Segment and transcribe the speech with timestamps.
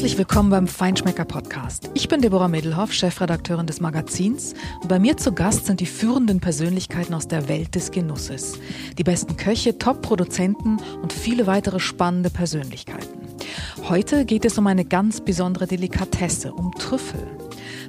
[0.00, 1.90] Herzlich willkommen beim Feinschmecker Podcast.
[1.92, 6.40] Ich bin Deborah Medelhoff, Chefredakteurin des Magazins und bei mir zu Gast sind die führenden
[6.40, 8.58] Persönlichkeiten aus der Welt des Genusses.
[8.96, 13.20] Die besten Köche, Top-Produzenten und viele weitere spannende Persönlichkeiten.
[13.90, 17.20] Heute geht es um eine ganz besondere Delikatesse, um Trüffel.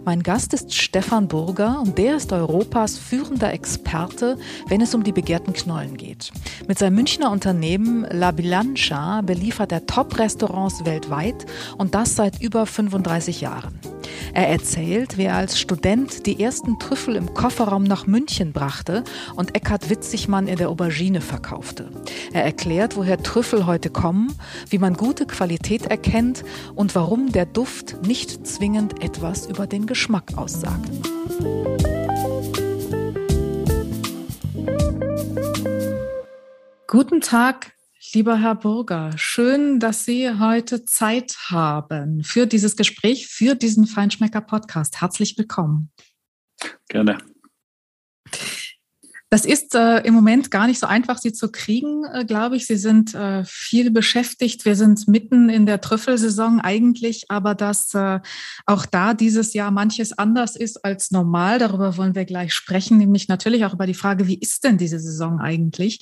[0.03, 4.35] Mein Gast ist Stefan Burger und der ist Europas führender Experte,
[4.67, 6.31] wenn es um die begehrten Knollen geht.
[6.67, 11.45] Mit seinem Münchner Unternehmen La Bilancia beliefert er Top-Restaurants weltweit
[11.77, 13.79] und das seit über 35 Jahren.
[14.33, 19.03] Er erzählt, wie er als Student die ersten Trüffel im Kofferraum nach München brachte
[19.35, 21.89] und Eckhard Witzigmann in der Aubergine verkaufte.
[22.31, 24.33] Er erklärt, woher Trüffel heute kommen,
[24.69, 26.43] wie man gute Qualität erkennt
[26.75, 30.89] und warum der Duft nicht zwingend etwas über den Geschmack aussagt.
[36.87, 37.73] Guten Tag,
[38.13, 45.01] Lieber Herr Burger, schön, dass Sie heute Zeit haben für dieses Gespräch, für diesen Feinschmecker-Podcast.
[45.01, 45.91] Herzlich willkommen.
[46.87, 47.17] Gerne.
[49.33, 52.67] Das ist äh, im Moment gar nicht so einfach, sie zu kriegen, äh, glaube ich.
[52.67, 54.65] Sie sind äh, viel beschäftigt.
[54.65, 58.19] Wir sind mitten in der Trüffelsaison eigentlich, aber dass äh,
[58.65, 63.29] auch da dieses Jahr manches anders ist als normal, darüber wollen wir gleich sprechen, nämlich
[63.29, 65.99] natürlich auch über die Frage, wie ist denn diese Saison eigentlich?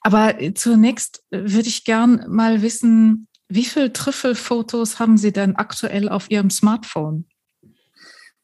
[0.00, 5.56] Aber äh, zunächst äh, würde ich gern mal wissen, wie viele Trüffelfotos haben Sie denn
[5.56, 7.26] aktuell auf Ihrem Smartphone?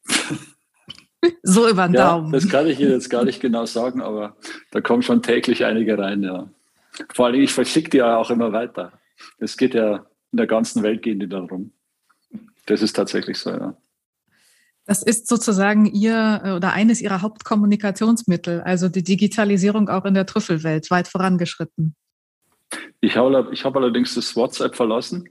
[1.43, 2.31] so über den ja, Daumen.
[2.31, 4.35] Das kann ich Ihnen jetzt gar nicht genau sagen, aber
[4.71, 6.49] da kommen schon täglich einige rein, ja.
[7.13, 8.91] Vor allem, ich verschicke die ja auch immer weiter.
[9.37, 11.71] Es geht ja in der ganzen Welt gehen die darum.
[12.65, 13.77] Das ist tatsächlich so, ja.
[14.85, 20.89] Das ist sozusagen Ihr oder eines Ihrer Hauptkommunikationsmittel, also die Digitalisierung auch in der Trüffelwelt
[20.89, 21.95] weit vorangeschritten.
[22.99, 25.29] Ich habe, ich habe allerdings das WhatsApp verlassen,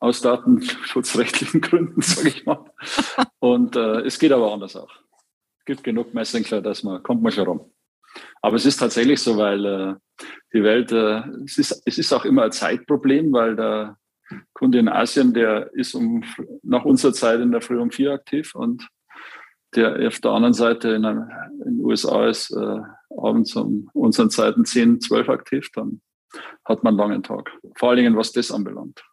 [0.00, 2.64] aus datenschutzrechtlichen Gründen, sage ich mal.
[3.38, 4.90] Und äh, es geht aber anders auch
[5.64, 7.72] gibt genug Messenger, dass man, kommt man schon rum.
[8.42, 9.94] Aber es ist tatsächlich so, weil äh,
[10.52, 13.96] die Welt, äh, es, ist, es ist auch immer ein Zeitproblem, weil der
[14.52, 16.24] Kunde in Asien, der ist um,
[16.62, 18.88] nach unserer Zeit in der Früh um vier aktiv und
[19.74, 21.28] der auf der anderen Seite in, in
[21.64, 22.80] den USA ist äh,
[23.16, 26.00] abends um unseren Zeiten 10, 12 aktiv, dann
[26.64, 27.50] hat man einen langen Tag.
[27.76, 29.04] Vor allen Dingen, was das anbelangt.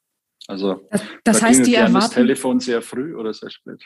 [0.47, 3.83] Also das, das da heißt, die erwarten das Telefon sehr früh oder sehr spät.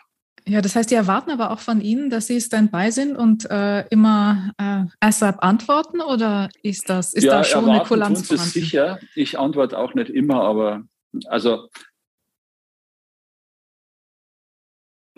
[0.48, 3.86] Ja, das heißt, die erwarten aber auch von Ihnen, dass Sie Standby sind und äh,
[3.88, 8.60] immer äh, ASAP antworten oder ist das ist ja, da schon eine Kulanz tun Sie
[8.60, 9.00] sicher.
[9.16, 10.84] Ich antworte auch nicht immer, aber
[11.28, 11.70] also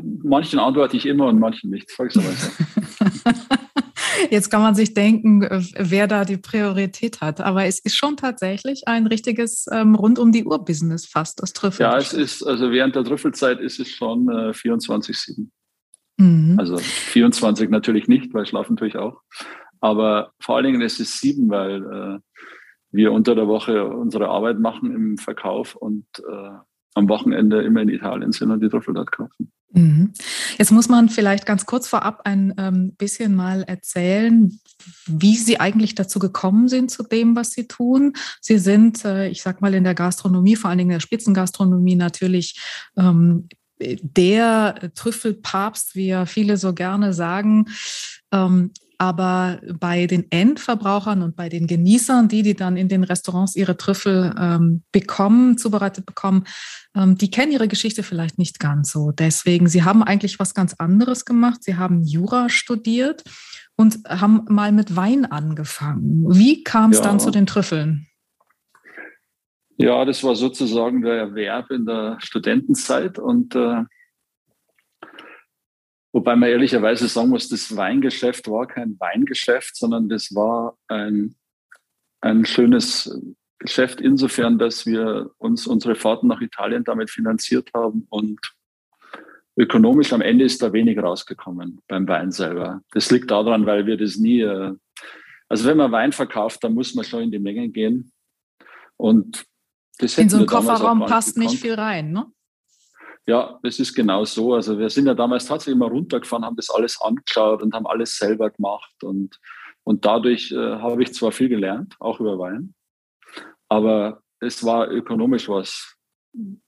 [0.01, 1.89] manchen antworte ich immer und manchen nicht.
[1.95, 2.21] Sag's so.
[4.29, 7.41] Jetzt kann man sich denken, äh, wer da die Priorität hat.
[7.41, 11.53] Aber es ist schon tatsächlich ein richtiges ähm, rund um die Uhr Business fast, das
[11.53, 11.83] Trüffel.
[11.83, 15.47] Ja, es ist, also während der Trüffelzeit ist es schon äh, 24-7.
[16.17, 16.55] Mhm.
[16.59, 19.21] Also 24 natürlich nicht, weil schlafen tue ich auch.
[19.81, 22.19] Aber vor allen Dingen ist es sieben, weil äh,
[22.91, 26.57] wir unter der Woche unsere Arbeit machen im Verkauf und äh,
[26.95, 29.51] am Wochenende immer in Italien sind und die Trüffel dort kaufen.
[29.71, 30.13] Mhm.
[30.57, 34.59] Jetzt muss man vielleicht ganz kurz vorab ein ähm, bisschen mal erzählen,
[35.07, 38.13] wie Sie eigentlich dazu gekommen sind zu dem, was Sie tun.
[38.39, 41.95] Sie sind, äh, ich sag mal, in der Gastronomie, vor allen Dingen in der Spitzengastronomie
[41.95, 42.59] natürlich
[42.97, 43.47] ähm,
[43.79, 47.65] der Trüffelpapst, wie ja viele so gerne sagen.
[48.31, 48.71] Ähm,
[49.03, 53.75] aber bei den Endverbrauchern und bei den Genießern, die, die dann in den Restaurants ihre
[53.75, 56.45] Trüffel ähm, bekommen, zubereitet bekommen,
[56.95, 59.11] ähm, die kennen ihre Geschichte vielleicht nicht ganz so.
[59.11, 61.65] Deswegen, sie haben eigentlich was ganz anderes gemacht.
[61.65, 63.25] Sie haben Jura studiert
[63.75, 66.23] und haben mal mit Wein angefangen.
[66.29, 67.03] Wie kam es ja.
[67.03, 68.07] dann zu den Trüffeln?
[69.75, 73.83] Ja, das war sozusagen der Erwerb in der Studentenzeit und äh,
[76.13, 81.35] Wobei man ehrlicherweise sagen muss, das Weingeschäft war kein Weingeschäft, sondern das war ein,
[82.21, 83.19] ein schönes
[83.57, 88.39] Geschäft insofern, dass wir uns unsere Fahrten nach Italien damit finanziert haben und
[89.57, 92.81] ökonomisch am Ende ist da wenig rausgekommen beim Wein selber.
[92.91, 94.73] Das liegt daran, weil wir das nie, äh,
[95.49, 98.11] also wenn man Wein verkauft, dann muss man schon in die Menge gehen
[98.97, 99.45] und
[99.97, 102.31] das in so einen Kofferraum passt nicht viel rein, ne?
[103.25, 104.53] Ja, das ist genau so.
[104.53, 108.17] Also wir sind ja damals tatsächlich immer runtergefahren, haben das alles angeschaut und haben alles
[108.17, 109.03] selber gemacht.
[109.03, 109.39] Und,
[109.83, 112.73] und dadurch äh, habe ich zwar viel gelernt, auch über Wein,
[113.69, 115.95] aber es war ökonomisch was.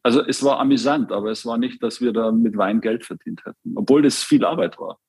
[0.03, 3.45] Also es war amüsant, aber es war nicht, dass wir da mit Wein Geld verdient
[3.45, 4.99] hätten, obwohl das viel Arbeit war.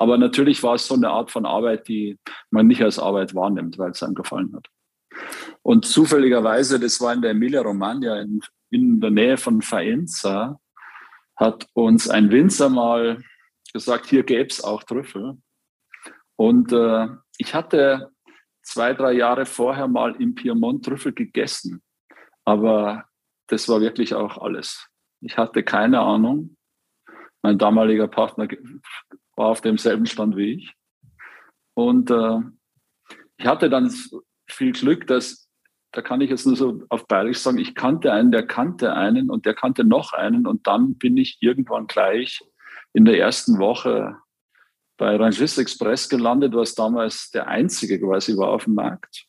[0.00, 2.18] Aber natürlich war es so eine Art von Arbeit, die
[2.50, 4.68] man nicht als Arbeit wahrnimmt, weil es einem gefallen hat.
[5.62, 8.40] Und zufälligerweise, das war in der Emilia Romagna in,
[8.70, 10.60] in der Nähe von Faenza
[11.38, 13.22] hat uns ein Winzer mal
[13.72, 15.38] gesagt, hier gäbe es auch Trüffel.
[16.36, 17.08] Und äh,
[17.38, 18.10] ich hatte
[18.62, 21.82] zwei, drei Jahre vorher mal im Piemont Trüffel gegessen.
[22.44, 23.04] Aber
[23.46, 24.88] das war wirklich auch alles.
[25.20, 26.56] Ich hatte keine Ahnung.
[27.42, 28.48] Mein damaliger Partner
[29.36, 30.74] war auf demselben Stand wie ich.
[31.74, 32.40] Und äh,
[33.36, 33.92] ich hatte dann
[34.48, 35.47] viel Glück, dass,
[35.92, 39.30] da kann ich jetzt nur so auf Bayerisch sagen, ich kannte einen, der kannte einen
[39.30, 40.46] und der kannte noch einen.
[40.46, 42.40] Und dann bin ich irgendwann gleich
[42.92, 44.16] in der ersten Woche
[44.98, 49.24] bei Rangis Express gelandet, was damals der einzige quasi war auf dem Markt.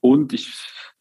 [0.00, 0.50] Und ich,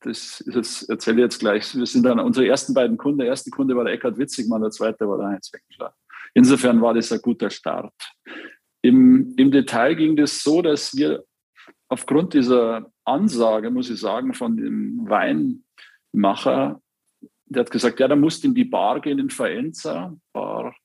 [0.02, 3.20] das, das erzähle ich jetzt gleich, wir sind dann unsere ersten beiden Kunden.
[3.20, 5.94] Der erste Kunde war der Eckhard Witzigmann, der zweite war der Heinz Weckler.
[6.34, 7.94] Insofern war das ein guter Start.
[8.82, 11.24] Im, Im Detail ging das so, dass wir
[11.90, 16.82] aufgrund dieser Ansage, muss ich sagen, von dem Weinmacher,
[17.46, 20.76] der hat gesagt, ja, da musst du in die Bar gehen in Faenza, Bar,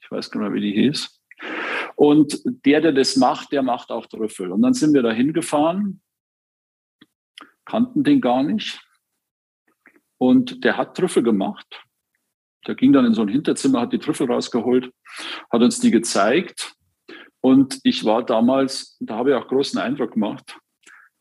[0.00, 1.22] ich weiß gar nicht mehr, wie die hieß.
[1.94, 4.50] Und der, der das macht, der macht auch Trüffel.
[4.50, 6.00] Und dann sind wir da hingefahren,
[7.64, 8.80] kannten den gar nicht.
[10.18, 11.82] Und der hat Trüffel gemacht.
[12.66, 14.92] Der ging dann in so ein Hinterzimmer, hat die Trüffel rausgeholt,
[15.50, 16.75] hat uns die gezeigt.
[17.46, 20.58] Und ich war damals, da habe ich auch großen Eindruck gemacht,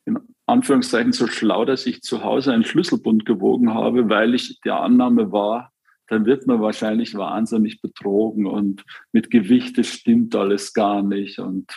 [0.05, 0.17] in
[0.47, 5.31] Anführungszeichen so schlau, dass ich zu Hause einen Schlüsselbund gewogen habe, weil ich der Annahme
[5.31, 5.71] war,
[6.07, 11.37] dann wird man wahrscheinlich wahnsinnig betrogen und mit Gewicht, das stimmt alles gar nicht.
[11.37, 11.67] Und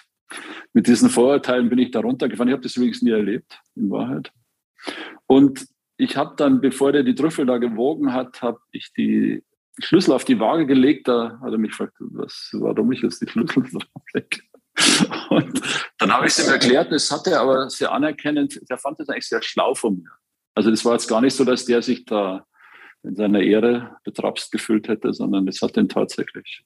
[0.73, 2.49] mit diesen Vorurteilen bin ich da runtergefahren.
[2.49, 4.33] Ich habe das übrigens nie erlebt, in Wahrheit.
[5.27, 5.67] Und
[5.99, 9.43] ich habe dann, bevor der die Trüffel da gewogen hat, habe ich die
[9.81, 11.09] Schlüssel auf die Waage gelegt.
[11.09, 13.65] Da hat er mich gefragt, was, warum ich jetzt die Schlüssel
[14.15, 14.41] lege.
[15.31, 15.61] Und
[15.99, 19.09] dann habe ich es ihm erklärt, das hat er aber sehr anerkennend, der fand das
[19.09, 20.11] eigentlich sehr schlau von mir.
[20.55, 22.47] Also das war jetzt gar nicht so, dass der sich da
[23.03, 26.65] in seiner Ehre betrapst gefühlt hätte, sondern das hat ihn tatsächlich.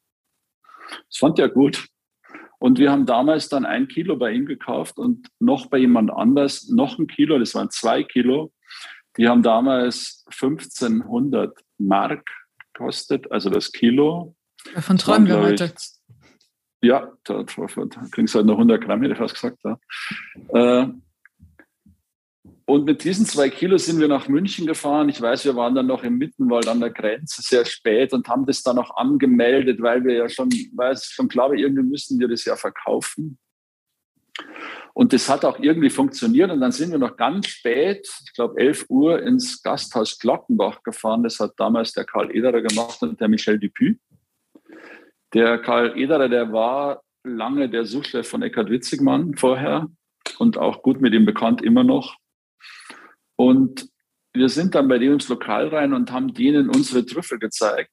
[1.09, 1.87] Das fand er gut.
[2.59, 6.69] Und wir haben damals dann ein Kilo bei ihm gekauft und noch bei jemand anders
[6.69, 8.53] noch ein Kilo, das waren zwei Kilo.
[9.17, 12.25] Die haben damals 1500 Mark
[12.73, 14.35] gekostet, also das Kilo.
[14.75, 15.73] Davon träumen wir heute.
[16.83, 17.67] Ja, da, da
[18.11, 19.59] kriegst du halt noch 100 Gramm, hätte ich fast gesagt.
[19.65, 20.83] Ja.
[20.83, 20.89] Äh,
[22.65, 25.09] und mit diesen zwei Kilo sind wir nach München gefahren.
[25.09, 28.47] Ich weiß, wir waren dann noch im Mittenwald an der Grenze sehr spät und haben
[28.47, 32.19] das dann auch angemeldet, weil wir ja schon, weil es schon klar war, irgendwie müssen
[32.19, 33.39] wir das ja verkaufen.
[34.95, 36.51] Und das hat auch irgendwie funktioniert.
[36.51, 41.23] Und dann sind wir noch ganz spät, ich glaube 11 Uhr, ins Gasthaus Glockenbach gefahren.
[41.23, 43.99] Das hat damals der Karl Ederer gemacht und der Michel Dupuy.
[45.33, 49.89] Der Karl Ederer, der war lange der Suchchef von Eckhard Witzigmann vorher
[50.39, 52.17] und auch gut mit ihm bekannt immer noch.
[53.37, 53.89] Und
[54.35, 57.93] wir sind dann bei dem ins Lokal rein und haben denen unsere Trüffel gezeigt.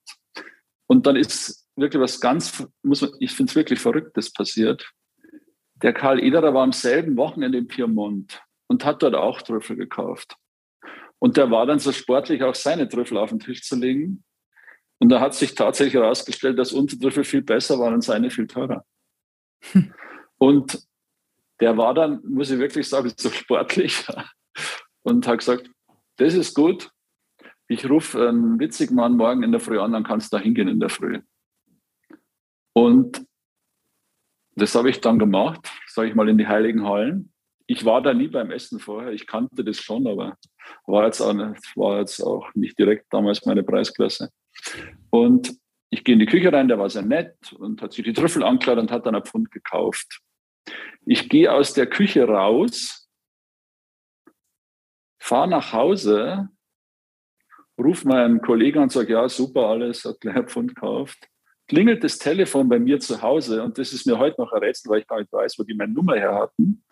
[0.87, 4.89] Und dann ist wirklich was ganz, muss man, ich finde es wirklich Verrücktes passiert.
[5.81, 10.35] Der Karl Ederer war am selben Wochenende in Piemont und hat dort auch Trüffel gekauft.
[11.19, 14.23] Und der war dann so sportlich, auch seine Trüffel auf den Tisch zu legen.
[14.99, 18.47] Und da hat sich tatsächlich herausgestellt, dass unsere Trüffel viel besser waren und seine viel
[18.47, 18.83] teurer.
[19.71, 19.93] Hm.
[20.37, 20.81] Und
[21.59, 24.05] der war dann, muss ich wirklich sagen, so sportlich,
[25.03, 25.69] und habe gesagt,
[26.17, 26.91] das ist gut.
[27.67, 30.67] Ich rufe einen witzigen Mann morgen in der Früh an, dann kannst du da hingehen
[30.67, 31.21] in der Früh.
[32.73, 33.25] Und
[34.59, 37.33] das habe ich dann gemacht, sage ich mal, in die Heiligen Hallen.
[37.67, 40.37] Ich war da nie beim Essen vorher, ich kannte das schon, aber
[40.85, 44.29] war jetzt auch nicht, war jetzt auch nicht direkt damals meine Preisklasse.
[45.09, 45.55] Und
[45.91, 48.43] ich gehe in die Küche rein, der war sehr nett und hat sich die Trüffel
[48.43, 50.21] angeschaut und hat dann ein Pfund gekauft.
[51.05, 53.09] Ich gehe aus der Küche raus
[55.19, 56.49] fahre nach Hause,
[57.77, 61.29] rufe meinen Kollegen und sage, ja, super, alles, hat gleich ein Pfund gekauft.
[61.69, 64.89] Klingelt das Telefon bei mir zu Hause und das ist mir heute noch ein Rätsel,
[64.89, 66.83] weil ich gar nicht weiß, wo die meine Nummer her hatten.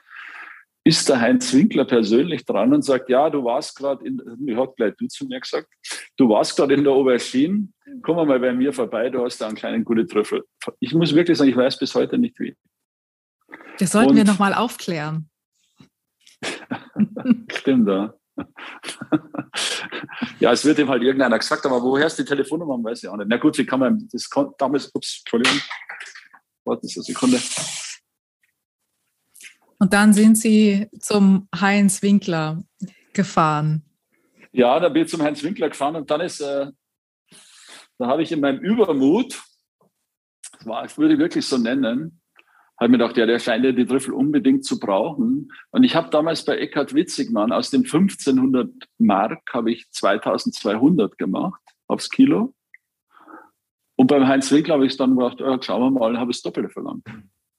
[0.84, 4.76] Ist der Heinz Winkler persönlich dran und sagt, ja, du warst gerade in, ich hat
[4.76, 5.68] gleich du zu mir gesagt,
[6.16, 7.70] du warst gerade in der Aubergine,
[8.04, 10.46] komm mal bei mir vorbei, du hast da einen kleinen guten Trüffel.
[10.80, 12.56] Ich muss wirklich sagen, ich weiß bis heute nicht wie.
[13.80, 15.28] Das sollten und, wir nochmal aufklären.
[17.52, 18.14] Stimmt, ja.
[20.40, 22.84] ja, es wird ihm halt irgendeiner gesagt, aber woher ist die Telefonnummer?
[22.84, 23.28] Weiß ich auch nicht.
[23.30, 25.60] Na gut, wie kann man, das damals, ups, Entschuldigung,
[26.66, 27.40] warten Sie eine Sekunde.
[29.80, 32.64] Und dann sind Sie zum Heinz Winkler
[33.14, 33.84] gefahren.
[34.52, 36.68] Ja, da bin ich zum Heinz Winkler gefahren und dann ist, äh,
[37.98, 39.44] da habe ich in meinem Übermut,
[40.52, 42.22] das war, ich würde wirklich so nennen,
[42.80, 45.52] habe mir gedacht, ja, der scheint ja die Trüffel unbedingt zu brauchen.
[45.72, 51.62] Und ich habe damals bei Eckhard Witzigmann aus dem 1500 Mark habe ich 2200 gemacht
[51.88, 52.54] aufs Kilo.
[53.96, 56.44] Und beim Heinz Winkler habe ich dann gedacht, oh, schauen wir mal, habe ich das
[56.44, 57.08] Doppelte verlangt.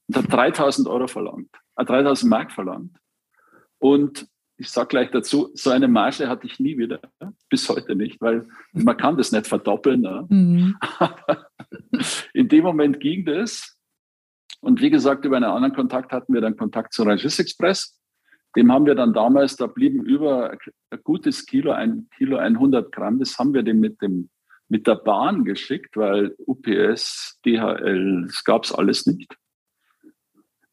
[0.07, 2.97] Und habe 3000 Euro verlangt, äh, 3000 Mark verlangt.
[3.79, 7.01] Und ich sage gleich dazu, so eine Marge hatte ich nie wieder,
[7.49, 10.01] bis heute nicht, weil man kann das nicht verdoppeln.
[10.01, 10.27] Ne?
[10.29, 10.79] Mhm.
[12.33, 13.78] In dem Moment ging das.
[14.61, 17.99] Und wie gesagt, über einen anderen Kontakt hatten wir dann Kontakt zu Regis Express.
[18.57, 23.19] Dem haben wir dann damals, da blieben über ein gutes Kilo, ein Kilo 100 Gramm,
[23.19, 24.31] das haben wir dem mit dem
[24.69, 29.35] mit der Bahn geschickt, weil UPS, DHL, das gab es alles nicht.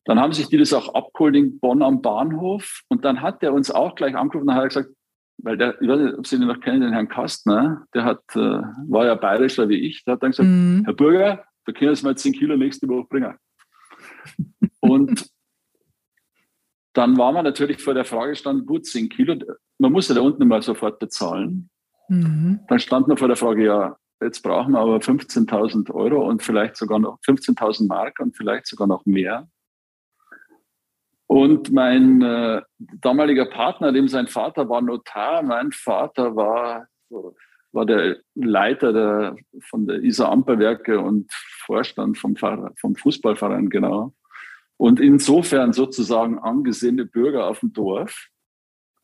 [0.04, 3.54] Dann haben sich die das auch abgeholt in Bonn am Bahnhof und dann hat der
[3.54, 4.89] uns auch gleich angerufen und hat gesagt,
[5.38, 8.24] weil der, ich weiß nicht, ob Sie den noch kennen, den Herrn Kastner, der hat,
[8.36, 10.84] äh, war ja bayerischer wie ich, der hat dann gesagt, mhm.
[10.86, 13.36] Herr Bürger, da können Sie mal 10 Kilo nächste Woche bringen.
[14.79, 15.29] Und
[16.94, 19.36] dann war man natürlich vor der Frage stand, gut, 10 Kilo,
[19.77, 21.70] man muss ja da unten mal sofort bezahlen.
[22.08, 22.62] Mhm.
[22.67, 26.77] Dann stand man vor der Frage, ja, jetzt brauchen wir aber 15.000 Euro und vielleicht
[26.77, 29.50] sogar noch 15.000 Mark und vielleicht sogar noch mehr.
[31.27, 36.88] Und mein äh, damaliger Partner, dem sein Vater war Notar, mein Vater war,
[37.75, 44.13] war der Leiter der, von der Isar Amperwerke und Vorstand vom, vom Fußballverein, genau.
[44.77, 48.27] Und insofern sozusagen angesehene Bürger auf dem Dorf.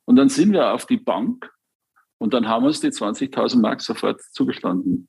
[0.05, 1.51] Und dann sind wir auf die Bank
[2.17, 5.07] und dann haben uns die 20.000 Mark sofort zugestanden.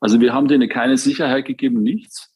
[0.00, 2.34] Also wir haben denen keine Sicherheit gegeben, nichts.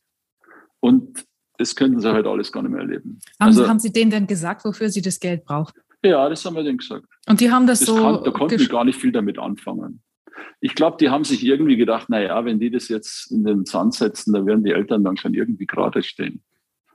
[0.80, 1.25] Und
[1.59, 3.18] das könnten sie halt alles gar nicht mehr erleben.
[3.40, 5.73] Haben, also, haben Sie denen denn gesagt, wofür sie das Geld brauchen?
[6.02, 7.06] Ja, das haben wir denen gesagt.
[7.26, 7.97] Und die haben das, das so.
[7.97, 10.02] Kann, da konnten wir gar nicht viel damit anfangen.
[10.61, 13.95] Ich glaube, die haben sich irgendwie gedacht, naja, wenn die das jetzt in den Sand
[13.95, 16.43] setzen, dann werden die Eltern dann schon irgendwie gerade stehen.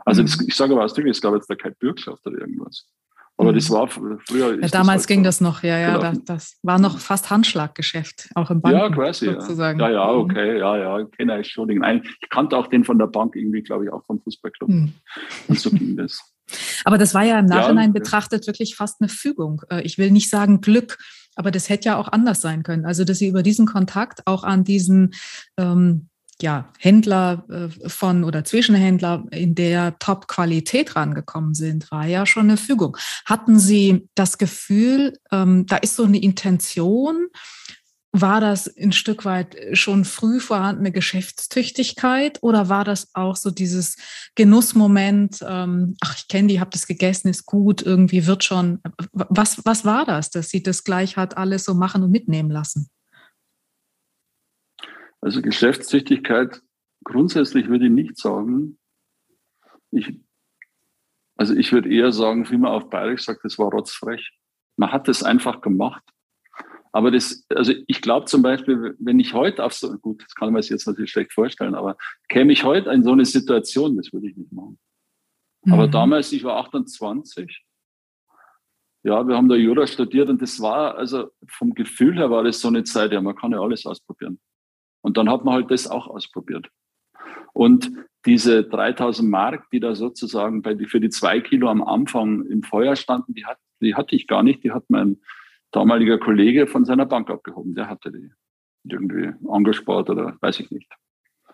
[0.06, 0.26] Also mhm.
[0.28, 2.88] das, ich sage aber ausdrücklich, es gab jetzt da keine Bürgschaft oder irgendwas.
[3.38, 3.74] Aber das mhm.
[3.74, 4.60] war früher.
[4.62, 5.98] Ja, damals das halt ging das noch, ja, ja.
[5.98, 8.80] Das, das, war noch fast Handschlaggeschäft, auch im Banken.
[8.80, 9.26] Ja, quasi.
[9.26, 9.80] Sozusagen.
[9.80, 10.20] Ja, ja, mhm.
[10.20, 11.68] okay, ja, ja, ich kenne ich schon.
[11.70, 14.70] Nein, ich kannte auch den von der Bank irgendwie, glaube ich, auch vom Fußballclub.
[14.70, 14.94] Mhm.
[15.48, 16.22] Und so ging das.
[16.86, 19.62] Aber das war ja im Nachhinein ja, betrachtet wirklich fast eine Fügung.
[19.70, 20.98] Äh, ich will nicht sagen Glück,
[21.36, 22.86] aber das hätte ja auch anders sein können.
[22.86, 25.14] Also, dass Sie über diesen Kontakt auch an diesen
[25.58, 26.10] ähm,
[26.42, 32.58] ja, Händler äh, von oder Zwischenhändler in der Top-Qualität rangekommen sind, war ja schon eine
[32.58, 32.98] Fügung.
[33.26, 37.28] Hatten Sie das Gefühl, ähm, da ist so eine Intention?
[38.14, 43.96] War das ein Stück weit schon früh vorhandene Geschäftstüchtigkeit oder war das auch so dieses
[44.36, 48.82] Genussmoment, ähm, ach, ich kenne die, habe das gegessen, ist gut, irgendwie wird schon.
[49.14, 52.90] Was, was war das, dass sie das gleich hat alles so machen und mitnehmen lassen?
[55.22, 56.62] Also Geschäftstüchtigkeit
[57.04, 58.78] grundsätzlich würde ich nicht sagen.
[59.92, 60.20] Ich,
[61.36, 64.32] also ich würde eher sagen, wie man auf Bayerisch sagt, das war rotzfrech.
[64.78, 66.04] Man hat das einfach gemacht.
[66.92, 70.52] Aber das, also ich glaube zum Beispiel, wenn ich heute auf so, gut, das kann
[70.52, 74.12] man sich jetzt natürlich schlecht vorstellen, aber käme ich heute in so eine Situation, das
[74.12, 74.78] würde ich nicht machen.
[75.64, 75.74] Mhm.
[75.74, 77.64] Aber damals, ich war 28.
[79.04, 82.60] Ja, wir haben da Jura studiert und das war, also vom Gefühl her war das
[82.60, 84.40] so eine Zeit, ja, man kann ja alles ausprobieren.
[85.02, 86.70] Und dann hat man halt das auch ausprobiert.
[87.54, 87.92] Und
[88.26, 92.96] diese 3000 Mark, die da sozusagen bei, für die zwei Kilo am Anfang im Feuer
[92.96, 94.64] standen, die, hat, die hatte ich gar nicht.
[94.64, 95.20] Die hat mein
[95.72, 97.76] damaliger Kollege von seiner Bank abgehoben.
[97.76, 98.32] Der hatte die
[98.84, 100.92] irgendwie angespart oder weiß ich nicht.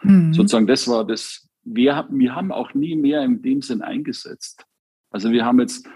[0.02, 0.34] Mhm.
[0.34, 1.50] Sozusagen, das war das.
[1.64, 4.66] Wir, wir haben auch nie mehr in dem Sinn eingesetzt.
[5.10, 5.88] Also wir haben jetzt,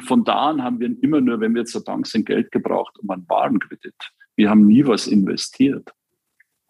[0.00, 3.10] von da an haben wir immer nur, wenn wir zur Bank sind, Geld gebraucht um
[3.10, 3.94] einen Warenkredit.
[4.36, 5.92] Wir haben nie was investiert.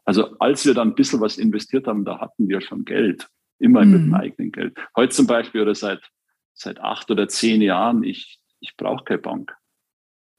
[0.04, 3.84] Also als wir dann ein bisschen was investiert haben, da hatten wir schon Geld, immer
[3.84, 3.90] mhm.
[3.90, 4.14] mit dem mhm.
[4.14, 4.78] eigenen Geld.
[4.96, 6.10] Heute zum Beispiel oder seit,
[6.52, 9.54] seit acht oder zehn Jahren, ich, ich brauche keine Bank.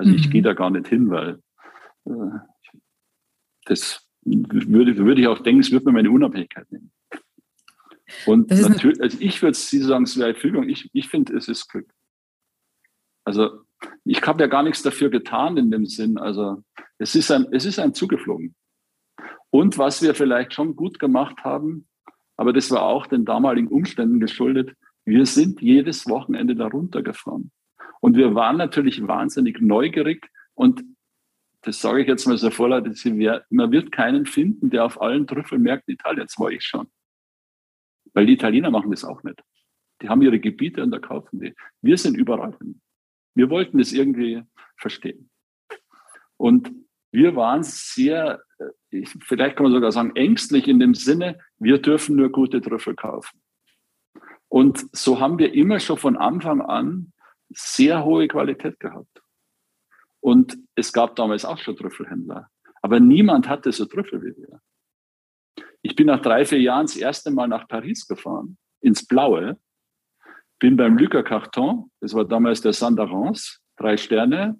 [0.01, 0.17] Also mhm.
[0.17, 1.39] ich gehe da gar nicht hin, weil
[2.05, 2.39] äh,
[3.65, 6.91] das würde, würde ich auch denken, es würde mir meine Unabhängigkeit nehmen.
[8.25, 10.67] Und natürlich, also ich würde Sie sagen, es wäre Fügung.
[10.67, 11.93] Ich, ich finde, es ist Glück.
[13.25, 13.61] Also
[14.03, 16.17] ich habe ja gar nichts dafür getan in dem Sinn.
[16.17, 16.63] Also
[16.97, 18.55] es ist ein, es ist ein zugeflogen.
[19.51, 21.87] Und was wir vielleicht schon gut gemacht haben,
[22.37, 27.51] aber das war auch den damaligen Umständen geschuldet, wir sind jedes Wochenende da runtergefahren.
[28.01, 30.83] Und wir waren natürlich wahnsinnig neugierig und
[31.61, 32.99] das sage ich jetzt mal so vorleitend,
[33.51, 36.87] man wird keinen finden, der auf allen Trüffelmärkten Italiens war ich schon.
[38.13, 39.41] Weil die Italiener machen das auch nicht.
[40.01, 41.53] Die haben ihre Gebiete und da kaufen die.
[41.81, 42.81] Wir sind überall hin.
[43.35, 44.41] Wir wollten das irgendwie
[44.75, 45.29] verstehen.
[46.37, 46.71] Und
[47.11, 48.41] wir waren sehr,
[48.89, 52.95] äh, vielleicht kann man sogar sagen, ängstlich in dem Sinne, wir dürfen nur gute Trüffel
[52.95, 53.39] kaufen.
[54.47, 57.13] Und so haben wir immer schon von Anfang an
[57.53, 59.21] sehr hohe Qualität gehabt.
[60.19, 62.49] Und es gab damals auch schon Trüffelhändler.
[62.81, 64.61] Aber niemand hatte so Trüffel wie wir.
[65.81, 69.59] Ich bin nach drei, vier Jahren das erste Mal nach Paris gefahren, ins Blaue,
[70.59, 74.59] bin beim Lucas Carton, das war damals der Sandarance, drei Sterne.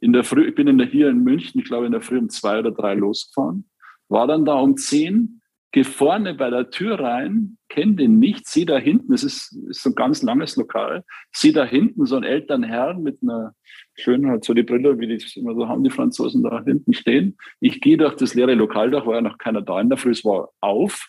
[0.00, 2.18] In der Früh, ich bin in der, hier in München, ich glaube in der Früh
[2.18, 3.68] um zwei oder drei losgefahren,
[4.08, 5.40] war dann da um zehn,
[5.74, 9.82] gehe vorne bei der Tür rein, kenne den nicht, sehe da hinten, es ist, ist
[9.82, 11.02] so ein ganz langes Lokal,
[11.32, 13.54] sehe da hinten so einen älteren Herrn mit einer
[13.96, 17.36] schönen, halt so die Brille, wie die immer so haben, die Franzosen da hinten stehen.
[17.58, 20.12] Ich gehe durch das leere Lokal, da war ja noch keiner da in der Früh,
[20.12, 21.08] es war auf,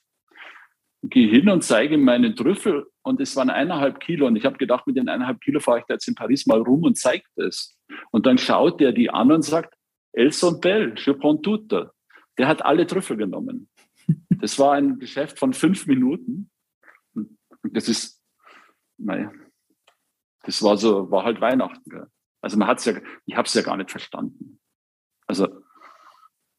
[1.03, 4.57] gehe hin und zeige ihm meinen Trüffel und es waren eineinhalb Kilo und ich habe
[4.57, 7.25] gedacht, mit den eineinhalb Kilo fahre ich da jetzt in Paris mal rum und zeige
[7.35, 7.77] das.
[8.09, 9.75] Und dann schaut der die an und sagt,
[10.13, 11.71] Elson Bell, je prends tout.
[12.39, 13.69] Der hat alle Trüffel genommen.
[14.29, 16.49] Das war ein Geschäft von fünf Minuten.
[17.63, 18.21] Das ist,
[18.97, 19.31] naja,
[20.43, 21.89] das war so, war halt Weihnachten.
[21.89, 22.07] Gell?
[22.41, 22.93] Also man hat es ja,
[23.25, 24.59] ich habe es ja gar nicht verstanden.
[25.27, 25.47] Also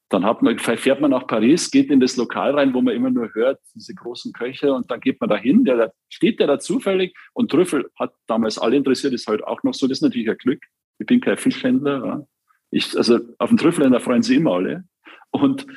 [0.09, 3.33] dann man, fährt man nach Paris, geht in das Lokal rein, wo man immer nur
[3.33, 7.51] hört, diese großen Köche, und dann geht man dahin, der steht der da zufällig und
[7.51, 10.63] Trüffel hat damals alle interessiert, ist heute auch noch so, das ist natürlich ein Glück.
[10.99, 12.05] Ich bin kein Fischhändler.
[12.05, 12.27] Ja.
[12.71, 14.85] Ich, also auf den Trüffelhändler freuen sie immer alle.
[15.31, 15.67] Und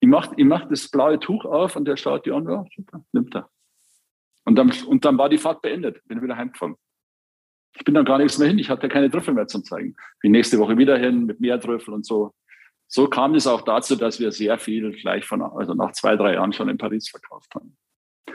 [0.00, 3.04] ich mache ich mach das blaue Tuch auf und der schaut die an, ja, super,
[3.12, 3.48] nimmt er.
[4.44, 6.76] Und dann, und dann war die Fahrt beendet, bin wieder heimgefahren.
[7.76, 9.94] Ich bin dann gar nichts mehr hin, ich hatte keine Trüffel mehr zum zeigen.
[10.20, 12.32] Bin nächste Woche wieder hin mit mehr Trüffel und so.
[12.86, 16.34] So kam es auch dazu, dass wir sehr viel gleich von, also nach zwei, drei
[16.34, 17.76] Jahren schon in Paris verkauft haben.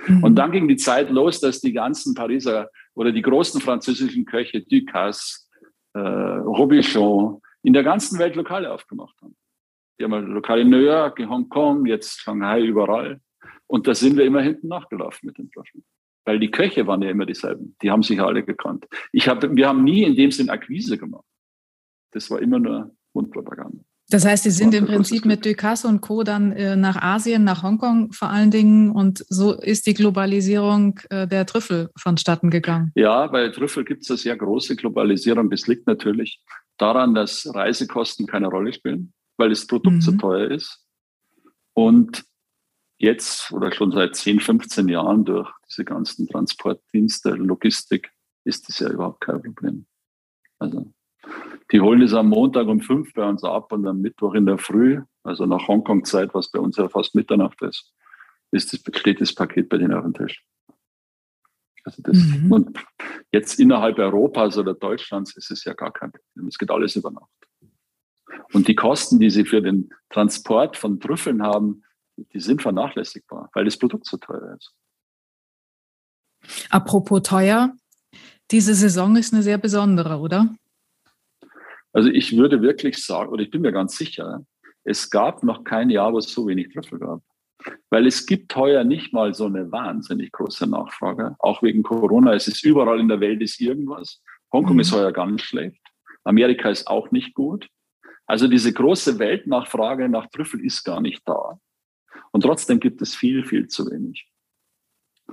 [0.08, 0.24] Mhm.
[0.24, 4.62] Und dann ging die Zeit los, dass die ganzen Pariser oder die großen französischen Köche,
[4.62, 5.48] Ducasse,
[5.94, 9.36] äh, Robichon, in der ganzen Welt Lokale aufgemacht haben.
[10.00, 13.20] Die haben Lokale in New York, in Hongkong, jetzt Shanghai, überall.
[13.68, 15.84] Und da sind wir immer hinten nachgelaufen mit den Flaschen.
[16.26, 17.76] Weil die Köche waren ja immer dieselben.
[17.82, 18.86] Die haben sich alle gekannt.
[19.12, 21.26] Ich hab, wir haben nie in dem Sinn Akquise gemacht.
[22.12, 23.84] Das war immer nur Mundpropaganda.
[24.10, 26.24] Das heißt, Sie sind im Prinzip mit Ducasse und Co.
[26.24, 31.26] dann äh, nach Asien, nach Hongkong vor allen Dingen und so ist die Globalisierung äh,
[31.28, 32.92] der Trüffel vonstatten gegangen.
[32.96, 35.50] Ja, bei Trüffel gibt es eine sehr große Globalisierung.
[35.50, 36.42] Das liegt natürlich
[36.78, 39.14] daran, dass Reisekosten keine Rolle spielen,
[39.44, 40.02] weil das Produkt mhm.
[40.02, 40.86] so teuer ist.
[41.74, 42.24] Und
[42.98, 48.10] jetzt oder schon seit 10, 15 Jahren durch diese ganzen Transportdienste, Logistik,
[48.46, 49.86] ist das ja überhaupt kein Problem.
[50.60, 50.94] Also
[51.74, 54.58] die holen es am Montag um fünf bei uns ab und am Mittwoch in der
[54.58, 57.92] Früh, also nach Hongkong-Zeit, was bei uns ja fast Mitternacht ist,
[58.52, 60.42] ist das, steht das Paket bei denen auf dem Tisch.
[61.84, 62.50] Also das, mhm.
[62.50, 62.80] Und
[63.34, 66.48] jetzt innerhalb Europas oder Deutschlands ist es ja gar kein Problem.
[66.48, 67.30] Es geht alles über Nacht.
[68.54, 71.84] Und die Kosten, die sie für den Transport von Trüffeln haben,
[72.16, 74.74] die sind vernachlässigbar, weil das Produkt so teuer ist.
[76.70, 77.76] Apropos teuer,
[78.52, 80.54] diese Saison ist eine sehr besondere, oder?
[81.94, 84.46] Also ich würde wirklich sagen, oder ich bin mir ganz sicher,
[84.84, 87.22] es gab noch kein Jahr, wo es so wenig Trüffel gab.
[87.90, 91.36] Weil es gibt heuer nicht mal so eine wahnsinnig große Nachfrage.
[91.40, 92.34] Auch wegen Corona.
[92.34, 94.22] Es ist überall in der Welt ist irgendwas.
[94.52, 94.82] Hongkong mhm.
[94.82, 95.82] ist heuer ganz schlecht.
[96.26, 97.70] Amerika ist auch nicht gut.
[98.26, 101.60] Also diese große Weltnachfrage nach Trüffel ist gar nicht da.
[102.32, 104.28] Und trotzdem gibt es viel, viel zu wenig.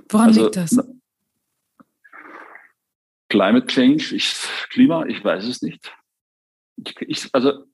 [0.09, 0.77] Woran also, liegt das?
[3.29, 4.35] Climate Change, ich,
[4.69, 5.93] Klima, ich weiß es nicht
[6.99, 7.65] ich, also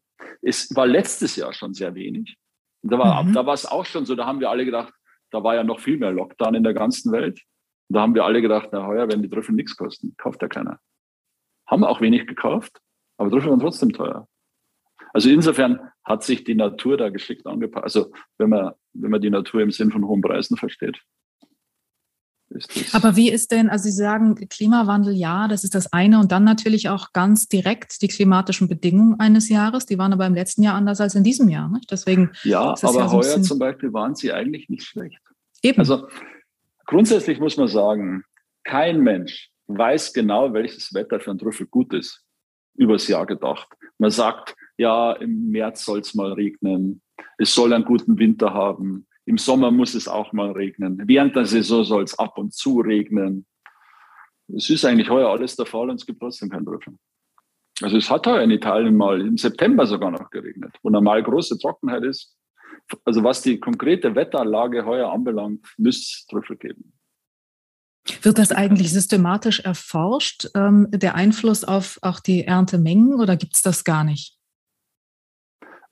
[0.42, 2.38] es war letztes Jahr schon sehr wenig.
[2.84, 3.34] Da war, mhm.
[3.34, 4.94] da war es auch schon so, da haben wir alle gedacht,
[5.32, 7.42] da war ja noch viel mehr Lockdown in der ganzen Welt.
[7.90, 10.48] Und da haben wir alle gedacht, na heuer werden die Trüffel nichts kosten, kauft ja
[10.48, 10.80] keiner.
[11.68, 12.80] Haben auch wenig gekauft,
[13.18, 14.28] aber Trüffel waren trotzdem teuer.
[15.18, 17.86] Also insofern hat sich die Natur da geschickt angepasst.
[17.86, 21.02] Also wenn man, wenn man die Natur im Sinn von hohen Preisen versteht.
[22.94, 26.44] Aber wie ist denn, also Sie sagen Klimawandel, ja, das ist das eine und dann
[26.44, 30.76] natürlich auch ganz direkt die klimatischen Bedingungen eines Jahres, die waren aber im letzten Jahr
[30.76, 31.68] anders als in diesem Jahr.
[31.70, 31.92] Nicht?
[31.92, 35.18] Deswegen ja, aber ja so heuer zum Beispiel waren sie eigentlich nicht schlecht.
[35.64, 35.80] Eben.
[35.80, 36.08] Also
[36.86, 38.24] grundsätzlich muss man sagen,
[38.64, 42.24] kein Mensch weiß genau, welches Wetter für ein Trüffel gut ist,
[42.76, 43.68] übers Jahr gedacht.
[43.98, 47.02] Man sagt, ja, im März soll es mal regnen,
[47.38, 51.02] es soll einen guten Winter haben, im Sommer muss es auch mal regnen.
[51.06, 53.46] Während der Saison soll es ab und zu regnen.
[54.56, 56.94] Es ist eigentlich heuer alles der Fall und es gibt trotzdem keinen Trüffel.
[57.82, 61.60] Also es hat heuer in Italien mal im September sogar noch geregnet, wo normal große
[61.60, 62.38] Trockenheit ist.
[63.04, 66.94] Also was die konkrete Wetterlage heuer anbelangt, müsste es Trüffel geben.
[68.22, 73.62] Wird das eigentlich systematisch erforscht, ähm, der Einfluss auf auch die Erntemengen, oder gibt es
[73.62, 74.37] das gar nicht?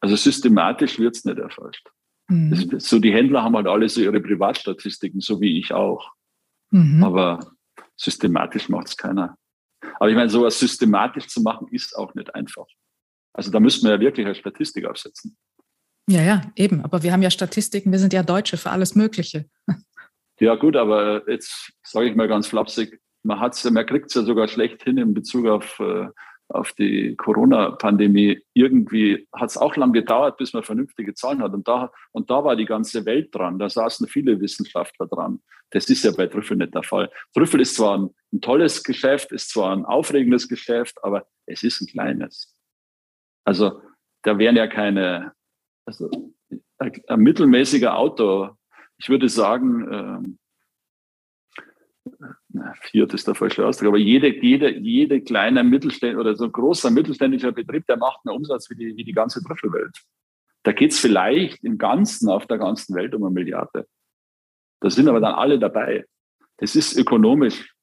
[0.06, 1.88] Also systematisch wird es nicht erforscht.
[2.28, 2.80] Mhm.
[2.80, 6.12] so die Händler haben halt alle so ihre Privatstatistiken, so wie ich auch.
[6.70, 7.04] Mhm.
[7.04, 7.39] Aber
[7.96, 9.36] systematisch macht es keiner.
[10.00, 12.68] Aber ich meine, sowas systematisch zu machen, ist auch nicht einfach.
[13.34, 15.38] Also da müssen wir ja wirklich eine Statistik aufsetzen.
[16.08, 16.84] Ja, ja, eben.
[16.84, 19.50] Aber wir haben ja Statistiken, wir sind ja Deutsche für alles Mögliche.
[20.39, 24.22] Ja, gut, aber jetzt sage ich mal ganz flapsig, man hat's, man kriegt es ja
[24.24, 26.10] sogar schlecht hin in Bezug auf, äh,
[26.50, 28.42] auf die Corona-Pandemie.
[28.54, 31.54] Irgendwie hat es auch lang gedauert, bis man vernünftige Zahlen hat.
[31.54, 33.60] Und da, und da war die ganze Welt dran.
[33.60, 35.42] Da saßen viele Wissenschaftler dran.
[35.72, 37.12] Das ist ja bei Trüffel nicht der Fall.
[37.34, 41.82] Trüffel ist zwar ein, ein tolles Geschäft, ist zwar ein aufregendes Geschäft, aber es ist
[41.82, 42.56] ein kleines.
[43.44, 43.82] Also
[44.24, 45.34] da wären ja keine,
[45.86, 46.10] also
[46.78, 48.52] ein, mittelmäßiger Auto,
[48.98, 50.40] ich würde sagen, ähm,
[52.82, 56.91] Fiat ist der falsche Ausdruck, aber jede, jede, jede kleine Mittelständ oder so ein großer
[56.91, 59.98] mittelständischer Betrieb, der macht einen Umsatz wie die, wie die ganze Trüffelwelt.
[60.63, 63.88] Da geht es vielleicht im Ganzen auf der ganzen Welt um eine Milliarde.
[64.80, 66.06] Da sind aber dann alle dabei.
[66.58, 67.74] Das ist ökonomisch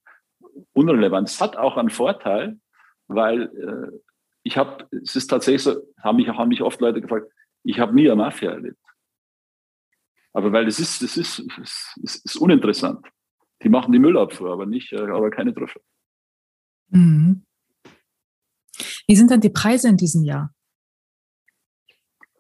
[0.72, 1.28] unrelevant.
[1.28, 2.58] Es hat auch einen Vorteil,
[3.06, 3.98] weil äh,
[4.42, 7.30] ich habe, es ist tatsächlich so, haben mich, haben mich oft Leute gefragt,
[7.64, 8.78] ich habe nie eine Mafia erlebt.
[10.32, 13.06] Aber weil das ist, das ist, das ist, ist uninteressant.
[13.62, 15.82] Die machen die Müllabfuhr, aber nicht, äh, aber keine Trüffel.
[16.88, 17.44] Mhm.
[19.06, 20.54] Wie sind denn die Preise in diesem Jahr?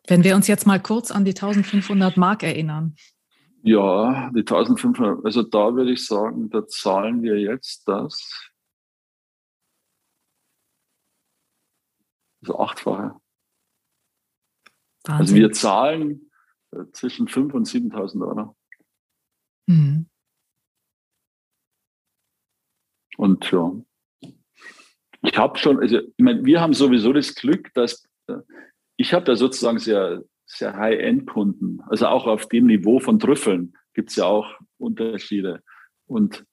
[0.08, 2.96] Wenn wir uns jetzt mal kurz an die 1500 Mark erinnern.
[3.62, 8.50] Ja, die 1500, also da würde ich sagen, da zahlen wir jetzt das,
[12.40, 13.20] also achtfache.
[15.04, 15.20] Wahnsinn.
[15.20, 16.30] Also wir zahlen
[16.72, 18.56] äh, zwischen 5.000 und 7.000 Euro.
[19.66, 20.08] Mhm.
[23.16, 23.72] Und ja,
[25.22, 28.38] ich habe schon, also ich meine, wir haben sowieso das Glück, dass äh,
[28.96, 31.80] ich habe da sozusagen sehr, sehr High-End-Kunden.
[31.86, 35.62] Also auch auf dem Niveau von Trüffeln gibt es ja auch Unterschiede.
[36.06, 36.44] Und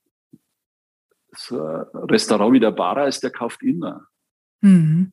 [1.32, 4.08] das Restaurant wie der Bara ist, der kauft immer.
[4.62, 5.12] Mhm.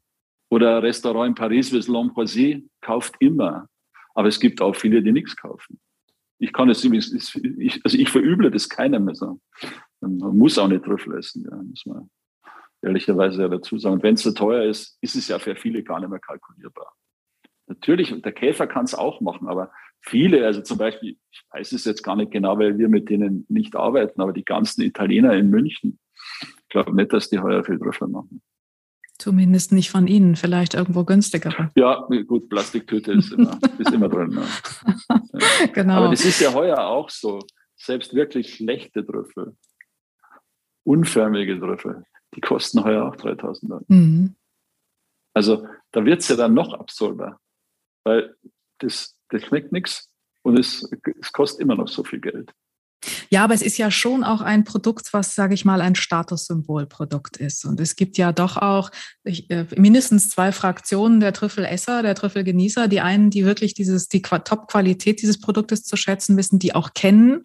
[0.49, 3.69] Oder ein Restaurant in Paris wie das L'Ambrosé kauft immer.
[4.15, 5.79] Aber es gibt auch viele, die nichts kaufen.
[6.39, 7.13] Ich kann es übrigens,
[7.59, 9.41] ich, also ich verüble das keiner mehr so.
[10.01, 12.11] Man muss auch nicht Trüffel essen, ja, muss man
[12.83, 13.95] ehrlicherweise dazu sagen.
[13.95, 16.93] Und wenn es so teuer ist, ist es ja für viele gar nicht mehr kalkulierbar.
[17.67, 21.85] Natürlich, der Käfer kann es auch machen, aber viele, also zum Beispiel, ich weiß es
[21.85, 25.51] jetzt gar nicht genau, weil wir mit denen nicht arbeiten, aber die ganzen Italiener in
[25.51, 25.99] München,
[26.43, 28.41] ich glaube nicht, dass die heuer viel Trüffel machen.
[29.19, 31.71] Zumindest nicht von Ihnen, vielleicht irgendwo günstiger.
[31.75, 34.29] Ja, gut, Plastiktüte ist immer, ist immer drin.
[34.29, 34.45] Ne?
[35.09, 35.67] Ja.
[35.73, 35.95] Genau.
[35.95, 37.41] Aber das ist ja heuer auch so.
[37.77, 39.57] Selbst wirklich schlechte Trüffel,
[40.87, 43.85] unförmige Trüffel, die kosten heuer auch 3000 Euro.
[43.89, 44.37] Mhm.
[45.35, 47.39] Also da wird es ja dann noch absurder,
[48.05, 48.35] weil
[48.79, 50.11] das, das schmeckt nichts
[50.43, 50.89] und es,
[51.21, 52.53] es kostet immer noch so viel Geld.
[53.29, 57.37] Ja, aber es ist ja schon auch ein Produkt, was, sage ich mal, ein Statussymbolprodukt
[57.37, 57.65] ist.
[57.65, 58.91] Und es gibt ja doch auch
[59.25, 62.89] ich, äh, mindestens zwei Fraktionen der Trüffelesser, der Trüffelgenießer.
[62.89, 67.43] Die einen, die wirklich dieses, die Top-Qualität dieses Produktes zu schätzen wissen, die auch kennen.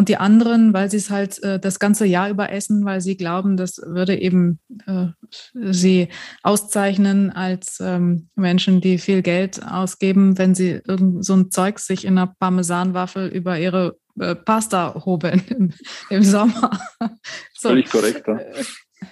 [0.00, 3.18] Und die anderen, weil sie es halt äh, das ganze Jahr über essen, weil sie
[3.18, 5.08] glauben, das würde eben äh,
[5.52, 6.08] sie
[6.42, 12.06] auszeichnen als ähm, Menschen, die viel Geld ausgeben, wenn sie irgend so ein Zeug sich
[12.06, 15.74] in einer Parmesanwaffel über ihre äh, Pasta hobeln im,
[16.08, 16.70] im Sommer.
[17.52, 17.68] so.
[17.68, 18.26] Völlig korrekt.
[18.26, 18.40] Ja.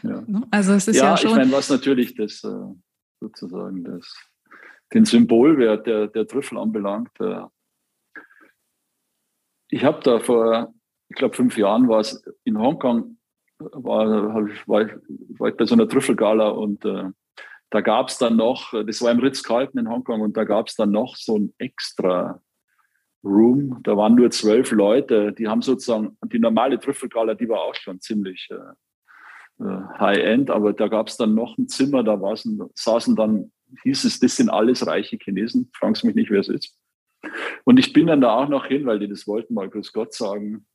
[0.04, 0.22] ja.
[0.26, 0.46] Ne?
[0.50, 1.32] Also es ist ja, ja schon.
[1.32, 2.48] Ich meine, was natürlich das äh,
[3.20, 4.10] sozusagen das,
[4.94, 7.10] den Symbolwert der, der Trüffel anbelangt.
[7.20, 7.42] Äh,
[9.68, 10.72] ich habe da vor,
[11.08, 13.18] ich glaube, fünf Jahren war es in Hongkong,
[13.58, 14.92] war, ich, war, ich,
[15.38, 17.04] war ich bei so einer Trüffelgala und äh,
[17.70, 20.74] da gab es dann noch, das war im Ritz-Carlton in Hongkong und da gab es
[20.74, 22.40] dann noch so ein extra
[23.22, 23.80] Room.
[23.82, 25.32] Da waren nur zwölf Leute.
[25.32, 30.72] Die haben sozusagen, die normale Trüffelgala, die war auch schon ziemlich äh, äh High-End, aber
[30.72, 32.18] da gab es dann noch ein Zimmer, da
[32.74, 35.70] saßen dann, hieß es, das sind alles reiche Chinesen.
[35.74, 36.74] Fragst mich nicht, wer es ist.
[37.64, 40.14] Und ich bin dann da auch noch hin, weil die das wollten, mal Grüß Gott
[40.14, 40.66] sagen.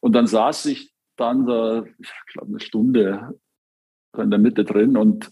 [0.00, 3.40] Und dann saß ich dann da, ich glaube, eine Stunde
[4.16, 5.30] in der Mitte drin und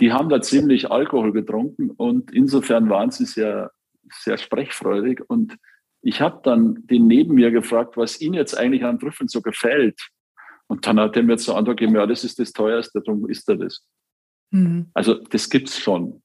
[0.00, 3.72] die haben da ziemlich Alkohol getrunken und insofern waren sie sehr
[4.12, 5.20] sehr sprechfreudig.
[5.28, 5.56] Und
[6.02, 10.08] ich habe dann den neben mir gefragt, was ihm jetzt eigentlich an Trüffeln so gefällt.
[10.66, 13.48] Und dann hat er mir zur Antwort gegeben, ja, das ist das teuerste, darum ist
[13.48, 13.84] er das.
[14.50, 14.90] Mhm.
[14.94, 16.22] Also das gibt es schon.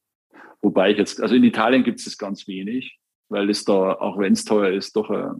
[0.61, 4.17] Wobei ich jetzt, also in Italien gibt es das ganz wenig, weil es da, auch
[4.17, 5.31] wenn es teuer ist, doch, äh,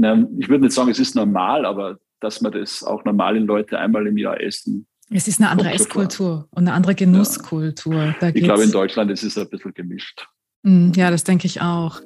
[0.00, 3.78] na, ich würde nicht sagen, es ist normal, aber dass man das auch normalen Leute
[3.78, 4.86] einmal im Jahr essen.
[5.10, 8.14] Es ist eine andere Esskultur und eine andere Genusskultur.
[8.20, 8.28] Ja.
[8.28, 10.26] ich glaube, in Deutschland ist es ein bisschen gemischt.
[10.62, 12.00] Mm, ja, das denke ich auch.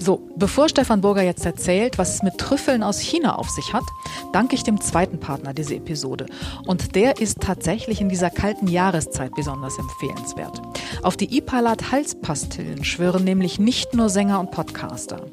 [0.00, 3.84] So, bevor Stefan Burger jetzt erzählt, was es mit Trüffeln aus China auf sich hat,
[4.32, 6.26] danke ich dem zweiten Partner dieser Episode.
[6.66, 10.62] Und der ist tatsächlich in dieser kalten Jahreszeit besonders empfehlenswert.
[11.02, 15.26] Auf die Ipalat Halspastillen schwören nämlich nicht nur Sänger und Podcaster.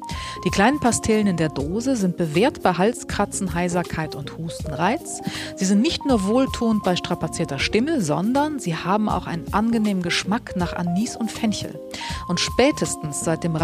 [0.44, 5.20] Die kleinen Pastillen in der Dose sind bewährt bei Halskratzen, Heiserkeit und Hustenreiz.
[5.56, 10.54] Sie sind nicht nur wohltuend bei strapazierter Stimme, sondern sie haben auch einen angenehmen Geschmack
[10.56, 11.80] nach Anis und Fenchel.
[12.28, 13.56] Und spätestens seit dem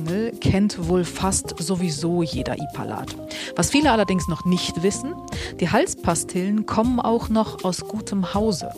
[0.00, 3.16] Radio-Jingle kennt wohl fast sowieso jeder Ipalat.
[3.56, 5.14] Was viele allerdings noch nicht wissen,
[5.58, 8.70] die Halspastillen kommen auch noch aus gutem Hause.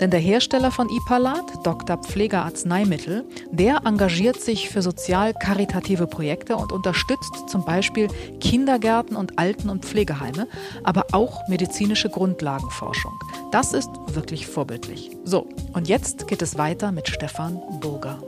[0.00, 1.98] Denn der Hersteller von Ipalat, Dr.
[1.98, 8.08] Pfleger Arzneimittel, der engagiert sich für sozial-karitative Projekte und unterstützt zum Beispiel
[8.40, 10.48] Kindergärten und Alten- und Pflegeheime,
[10.84, 13.12] aber auch medizinische Grundlagenforschung.
[13.52, 15.10] Das ist wirklich vorbildlich.
[15.24, 18.18] So, und jetzt geht es weiter mit Stefan Burger.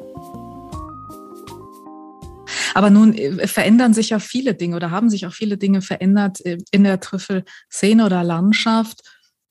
[2.79, 6.47] Aber nun äh, verändern sich ja viele Dinge oder haben sich auch viele Dinge verändert
[6.47, 9.01] äh, in der Trüffelszene oder Landschaft.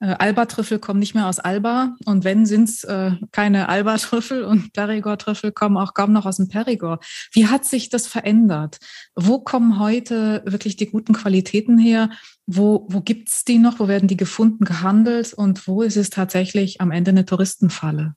[0.00, 4.72] Äh, Alba-Trüffel kommen nicht mehr aus Alba und wenn sind es äh, keine Alba-Trüffel und
[4.72, 7.04] Perigord-Trüffel kommen auch kaum noch aus dem Perigord.
[7.32, 8.78] Wie hat sich das verändert?
[9.14, 12.08] Wo kommen heute wirklich die guten Qualitäten her?
[12.46, 13.78] Wo, wo gibt es die noch?
[13.78, 18.14] Wo werden die gefunden, gehandelt und wo ist es tatsächlich am Ende eine Touristenfalle?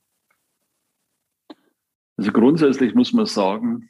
[2.16, 3.90] Also grundsätzlich muss man sagen,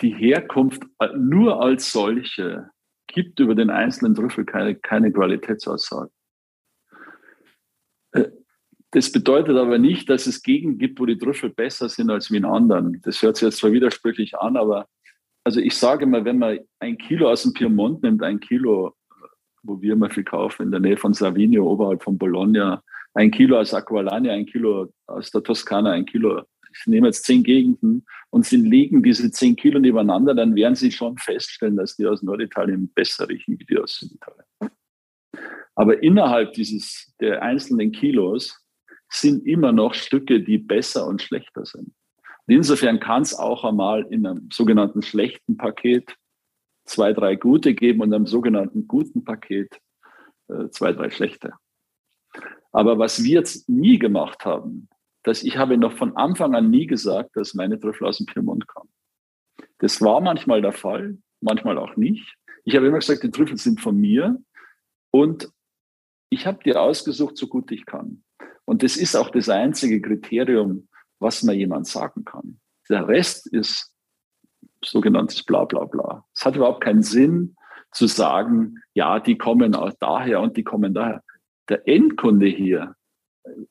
[0.00, 0.84] die Herkunft
[1.16, 2.70] nur als solche
[3.06, 6.10] gibt über den einzelnen Trüffel keine, keine Qualitätsaussage.
[8.12, 8.30] Äh,
[8.90, 12.36] das bedeutet aber nicht, dass es Gegenden gibt, wo die Trüffel besser sind als wie
[12.36, 13.00] in anderen.
[13.02, 14.86] Das hört sich jetzt zwar widersprüchlich an, aber
[15.44, 18.94] also ich sage mal, wenn man ein Kilo aus dem Piemont nimmt, ein Kilo,
[19.62, 22.82] wo wir immer viel kaufen, in der Nähe von Savigno, oberhalb von Bologna,
[23.14, 26.42] ein Kilo aus Aqualania, ein Kilo aus der Toskana, ein Kilo
[26.74, 30.90] ich nehme jetzt zehn Gegenden und sie legen diese zehn Kilo nebeneinander, dann werden Sie
[30.90, 34.44] schon feststellen, dass die aus Norditalien besser riechen wie die aus Süditalien.
[35.76, 38.60] Aber innerhalb dieses, der einzelnen Kilos
[39.08, 41.94] sind immer noch Stücke, die besser und schlechter sind.
[42.46, 46.16] Und insofern kann es auch einmal in einem sogenannten schlechten Paket
[46.84, 49.80] zwei, drei gute geben und einem sogenannten guten Paket
[50.48, 51.54] äh, zwei, drei schlechte.
[52.72, 54.88] Aber was wir jetzt nie gemacht haben,
[55.24, 58.66] dass ich habe noch von Anfang an nie gesagt, dass meine Trüffel aus dem Piemont
[58.68, 58.90] kommen.
[59.78, 62.36] Das war manchmal der Fall, manchmal auch nicht.
[62.64, 64.40] Ich habe immer gesagt, die Trüffel sind von mir
[65.10, 65.50] und
[66.30, 68.22] ich habe die ausgesucht, so gut ich kann.
[68.64, 72.60] Und das ist auch das einzige Kriterium, was man jemand sagen kann.
[72.88, 73.92] Der Rest ist
[74.84, 76.24] sogenanntes Bla bla bla.
[76.34, 77.56] Es hat überhaupt keinen Sinn
[77.92, 81.22] zu sagen, ja, die kommen auch daher und die kommen daher.
[81.68, 82.94] Der Endkunde hier,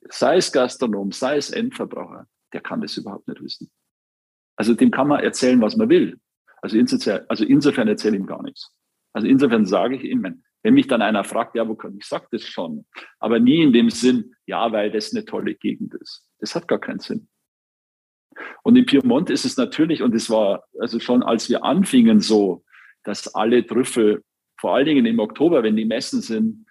[0.10, 3.72] sei es Gastronom, sei es Endverbraucher, der kann das überhaupt nicht wissen.
[4.56, 6.20] Also dem kann man erzählen, was man will.
[6.62, 8.72] Also insofern, also insofern erzähle ich ihm gar nichts.
[9.14, 10.24] Also insofern sage ich ihm,
[10.64, 12.86] wenn mich dann einer fragt, ja, wo kann ich sage das schon,
[13.20, 16.28] aber nie in dem Sinn, ja, weil das eine tolle Gegend ist.
[16.40, 17.28] Das hat gar keinen Sinn.
[18.64, 22.64] Und in Piemont ist es natürlich, und es war also schon, als wir anfingen, so,
[23.04, 24.24] dass alle Trüffel,
[24.60, 26.66] vor allen Dingen im Oktober, wenn die Messen sind,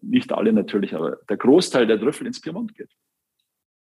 [0.00, 2.90] nicht alle natürlich, aber der Großteil der Trüffel ins Piemont geht.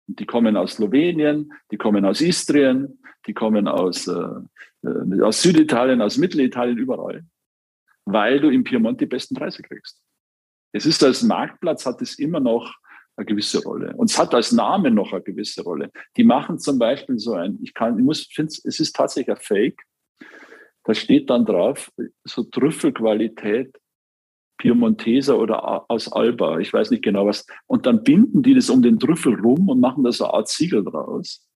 [0.06, 4.22] Und die kommen aus Slowenien, die kommen aus Istrien, die kommen aus, äh,
[4.82, 7.24] äh, aus Süditalien, aus Mittelitalien, überall,
[8.04, 10.02] weil du im Piemont die besten Preise kriegst.
[10.72, 12.74] Es ist als Marktplatz, hat es immer noch
[13.16, 13.94] eine gewisse Rolle.
[13.96, 15.90] Und es hat als Name noch eine gewisse Rolle.
[16.16, 19.42] Die machen zum Beispiel so ein, ich kann, ich muss, finde, es ist tatsächlich ein
[19.42, 19.82] Fake.
[20.84, 21.92] Da steht dann drauf,
[22.24, 23.76] so Trüffelqualität
[24.58, 27.46] Piemonteser oder aus Alba, ich weiß nicht genau was.
[27.66, 30.48] Und dann binden die das um den Trüffel rum und machen da so eine Art
[30.48, 31.48] Siegel draus.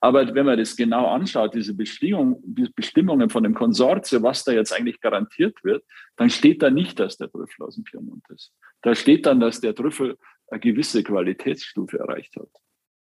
[0.00, 4.52] Aber wenn man das genau anschaut, diese Bestimmung, die Bestimmungen von dem Konsortium, was da
[4.52, 5.84] jetzt eigentlich garantiert wird,
[6.16, 8.52] dann steht da nicht, dass der Trüffel aus dem Piemont ist.
[8.82, 10.16] Da steht dann, dass der Trüffel
[10.48, 12.48] eine gewisse Qualitätsstufe erreicht hat.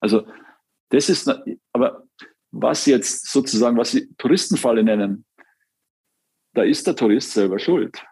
[0.02, 0.28] Also
[0.90, 1.32] das ist,
[1.72, 2.04] aber
[2.52, 5.26] was jetzt sozusagen, was Sie Touristenfalle nennen,
[6.54, 8.04] da ist der Tourist selber schuld.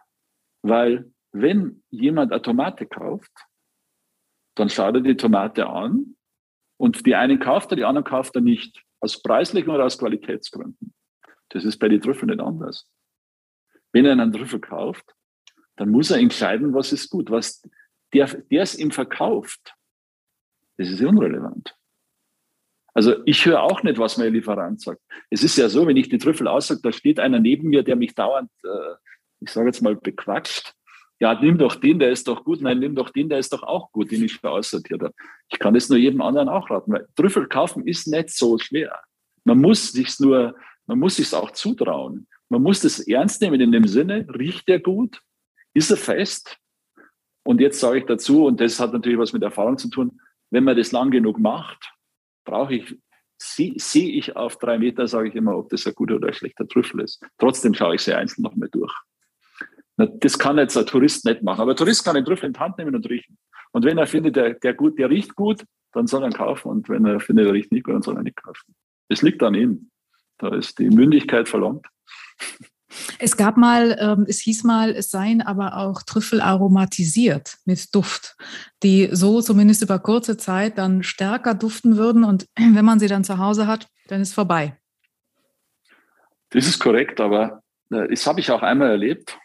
[0.61, 1.11] Weil
[1.41, 3.32] wenn jemand eine Tomate kauft,
[4.56, 6.15] dann schaut er die Tomate an
[6.78, 8.84] und die einen kauft er, die anderen kauft er nicht.
[9.02, 10.93] Aus preislichen oder aus Qualitätsgründen.
[11.49, 12.89] Das ist bei den Trüffeln nicht anders.
[13.91, 15.15] Wenn er einen Trüffel kauft,
[15.78, 17.32] dann muss er entscheiden, was ist gut.
[17.32, 17.62] Was
[18.13, 19.75] der, der es ihm verkauft,
[20.78, 21.75] das ist unrelevant.
[22.93, 25.02] Also ich höre auch nicht, was mein Lieferant sagt.
[25.30, 27.95] Es ist ja so, wenn ich die Trüffel aussage, da steht einer neben mir, der
[27.95, 28.95] mich dauernd, äh,
[29.39, 30.75] ich sage jetzt mal, bequatscht
[31.19, 32.62] ja, nimm doch den, der ist doch gut.
[32.62, 35.13] Nein, nimm doch den, der ist doch auch gut, den ich schon aussortiert habe.
[35.51, 36.93] Ich kann das nur jedem anderen auch raten.
[36.93, 38.99] Weil Trüffel kaufen ist nicht so schwer.
[39.43, 40.55] Man muss sich nur
[40.89, 42.27] Man muss sich auch zutrauen.
[42.49, 45.21] Man muss das ernst nehmen in dem Sinne, riecht er gut?
[45.75, 46.58] Ist er fest?
[47.43, 50.63] Und jetzt sage ich dazu, und das hat natürlich was mit Erfahrung zu tun, wenn
[50.63, 51.93] man das lang genug macht,
[52.43, 52.97] brauche ich,
[53.38, 56.34] sehe seh ich auf drei Meter, sage ich immer, ob das ein guter oder ein
[56.34, 57.23] schlechter Trüffel ist.
[57.38, 58.93] Trotzdem schaue ich sie einzeln noch mal durch.
[60.07, 62.59] Das kann jetzt ein Tourist nicht machen, aber ein Tourist kann den Trüffel in die
[62.59, 63.38] Hand nehmen und riechen.
[63.71, 66.69] Und wenn er findet, der, der, gut, der riecht gut, dann soll er ihn kaufen.
[66.69, 68.75] Und wenn er findet, der riecht nicht gut, dann soll er nicht kaufen.
[69.09, 69.89] Es liegt an ihm.
[70.38, 71.85] Da ist die Mündigkeit verlangt.
[73.19, 78.35] Es gab mal, ähm, es hieß mal, es seien aber auch Trüffel aromatisiert mit Duft,
[78.81, 83.23] die so zumindest über kurze Zeit dann stärker duften würden und wenn man sie dann
[83.23, 84.77] zu Hause hat, dann ist vorbei.
[86.51, 89.38] Das ist korrekt, aber äh, das habe ich auch einmal erlebt.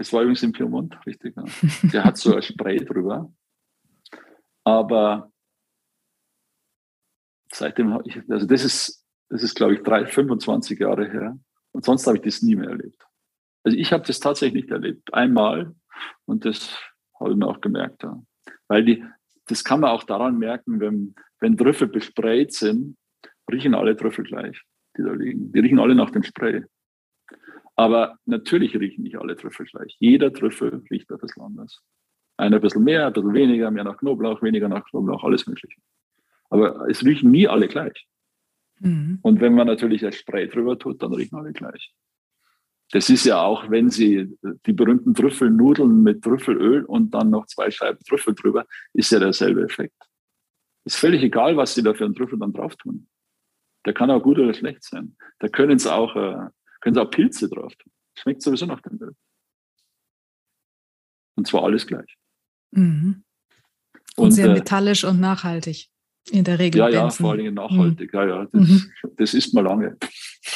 [0.00, 1.36] Es war übrigens im Piemont, richtig.
[1.36, 1.44] Ja.
[1.92, 3.32] Der hat so ein Spray drüber.
[4.64, 5.32] Aber
[7.52, 11.38] seitdem habe ich, also das ist, das ist, glaube ich, drei, 25 Jahre her.
[11.72, 13.04] Und sonst habe ich das nie mehr erlebt.
[13.64, 15.12] Also ich habe das tatsächlich nicht erlebt.
[15.12, 15.74] Einmal.
[16.26, 16.78] Und das
[17.18, 18.04] habe ich mir auch gemerkt.
[18.04, 18.22] Ja.
[18.68, 19.04] Weil die,
[19.46, 22.96] das kann man auch daran merken, wenn, wenn Trüffel besprayt sind,
[23.50, 24.62] riechen alle Trüffel gleich,
[24.96, 25.52] die da liegen.
[25.52, 26.64] Die riechen alle nach dem Spray.
[27.78, 29.96] Aber natürlich riechen nicht alle Trüffel gleich.
[30.00, 31.80] Jeder Trüffel riecht etwas anders.
[32.36, 35.80] Einer ein bisschen mehr, ein bisschen weniger, mehr nach Knoblauch, weniger nach Knoblauch, alles Mögliche.
[36.50, 38.08] Aber es riechen nie alle gleich.
[38.80, 39.20] Mhm.
[39.22, 41.94] Und wenn man natürlich ein Spray drüber tut, dann riechen alle gleich.
[42.90, 44.36] Das ist ja auch, wenn Sie
[44.66, 49.62] die berühmten Trüffelnudeln mit Trüffelöl und dann noch zwei Scheiben Trüffel drüber, ist ja derselbe
[49.62, 50.02] Effekt.
[50.84, 53.06] Ist völlig egal, was Sie da für einen Trüffel dann drauf tun.
[53.86, 55.16] Der kann auch gut oder schlecht sein.
[55.38, 56.48] Da können Sie auch äh,
[56.80, 57.92] können Sie auch Pilze drauf tun.
[58.14, 59.14] Schmeckt sowieso nach dem Öl.
[61.36, 62.16] Und zwar alles gleich.
[62.72, 63.22] Mhm.
[64.16, 65.88] Und, und, sehr äh, metallisch und nachhaltig
[66.30, 66.78] in der Regel.
[66.80, 68.12] Ja, ja, vor allen Dingen nachhaltig.
[68.12, 68.18] Mhm.
[68.18, 68.92] Ja, ja, das, mhm.
[69.16, 69.96] das isst man lange.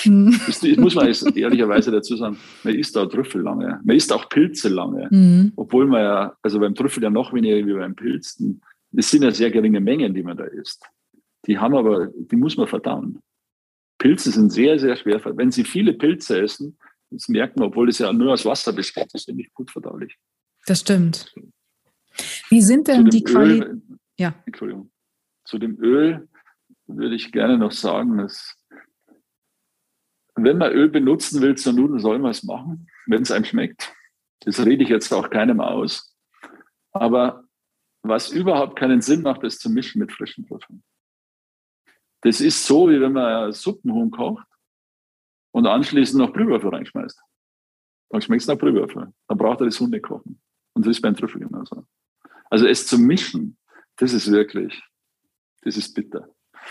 [0.05, 0.41] Mhm.
[0.47, 2.37] Das, das, muss man ehrlicherweise dazu sagen.
[2.65, 3.81] Man isst auch Trüffel lange.
[3.85, 5.09] Man isst auch Pilze lange.
[5.11, 5.53] Mhm.
[5.57, 8.61] Obwohl man ja, also beim Trüffel ja noch weniger wie beim Pilzen.
[8.91, 10.85] Das sind ja sehr geringe Mengen, die man da isst.
[11.47, 13.21] Die haben aber, die muss man verdauen.
[14.03, 15.21] Pilze sind sehr, sehr schwer.
[15.37, 16.77] Wenn Sie viele Pilze essen,
[17.11, 20.19] das merkt man, obwohl es ja nur aus Wasser besteht, ist ja nicht gut verdaulich.
[20.67, 21.33] Das stimmt.
[22.49, 24.01] Wie sind denn die Qualitäten?
[24.19, 24.35] Ja.
[24.45, 24.91] Entschuldigung.
[25.45, 26.29] Zu dem Öl
[26.89, 28.57] würde ich gerne noch sagen, dass
[30.35, 33.95] wenn man Öl benutzen will zur Nudeln, soll man es machen, wenn es einem schmeckt.
[34.41, 36.17] Das rede ich jetzt auch keinem aus.
[36.91, 37.45] Aber
[38.03, 40.83] was überhaupt keinen Sinn macht, ist zu mischen mit frischen Trüffeln.
[42.23, 44.47] Das ist so, wie wenn man Suppenhuhn kocht
[45.53, 47.21] und anschließend noch Brühwürfel reinschmeißt.
[48.11, 49.13] Dann schmeckt es nach Brühwürfel.
[49.29, 50.41] Dann braucht er das nicht kochen.
[50.75, 51.87] Und das ist beim Trüffel genauso.
[52.51, 53.57] Also es zu mischen,
[53.97, 54.83] das ist wirklich,
[55.63, 56.29] das ist bitter.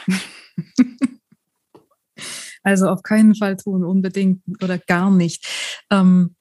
[2.64, 5.48] Also auf keinen Fall tun, unbedingt oder gar nicht.
[5.90, 6.36] Ähm,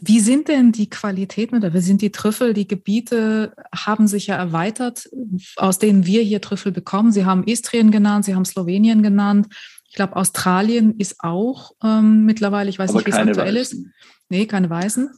[0.00, 2.52] wie sind denn die Qualitäten oder wie sind die Trüffel?
[2.52, 5.08] Die Gebiete haben sich ja erweitert,
[5.56, 7.12] aus denen wir hier Trüffel bekommen.
[7.12, 9.46] Sie haben Istrien genannt, Sie haben Slowenien genannt.
[9.88, 13.84] Ich glaube, Australien ist auch ähm, mittlerweile, ich weiß aber nicht, wie es aktuell Weißen.
[13.84, 13.90] ist.
[14.28, 15.10] Nee, keine Weißen.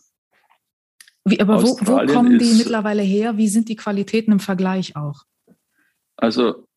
[1.24, 3.36] Wie, aber wo, wo, kommen die mittlerweile her?
[3.36, 5.24] Wie sind die Qualitäten im Vergleich auch?
[6.16, 6.68] Also,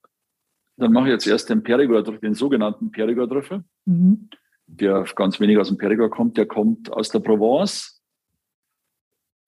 [0.77, 3.63] dann mache ich jetzt erst den Perigord, den sogenannten Perigord-Trüffel.
[3.85, 4.29] Mhm
[4.69, 8.01] der ganz wenig aus dem Perigord kommt, der kommt aus der Provence.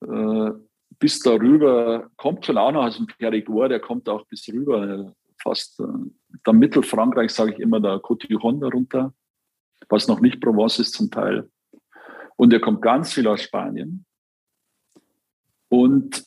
[0.05, 0.51] Äh,
[0.99, 5.79] bis darüber kommt schon auch noch aus dem Perigord, der kommt auch bis rüber, fast
[5.79, 5.85] äh,
[6.45, 9.13] der Mittelfrankreich, sage ich immer, der Côte d'Iron darunter,
[9.89, 11.49] was noch nicht Provence ist zum Teil.
[12.35, 14.05] Und er kommt ganz viel aus Spanien.
[15.69, 16.25] Und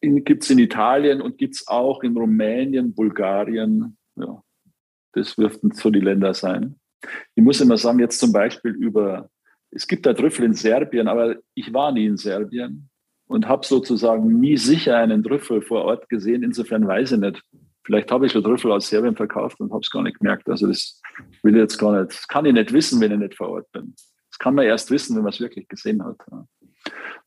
[0.00, 3.96] gibt es in Italien und gibt es auch in Rumänien, Bulgarien.
[4.16, 4.42] Ja,
[5.12, 6.79] das dürften so die Länder sein.
[7.34, 9.28] Ich muss immer sagen, jetzt zum Beispiel über,
[9.70, 12.90] es gibt da Trüffel in Serbien, aber ich war nie in Serbien
[13.26, 16.42] und habe sozusagen nie sicher einen Trüffel vor Ort gesehen.
[16.42, 17.42] Insofern weiß ich nicht.
[17.84, 20.48] Vielleicht habe ich schon Trüffel aus Serbien verkauft und habe es gar nicht gemerkt.
[20.48, 21.00] Also das
[21.42, 23.70] will ich jetzt gar nicht, das kann ich nicht wissen, wenn ich nicht vor Ort
[23.72, 23.94] bin.
[24.30, 26.16] Das kann man erst wissen, wenn man es wirklich gesehen hat.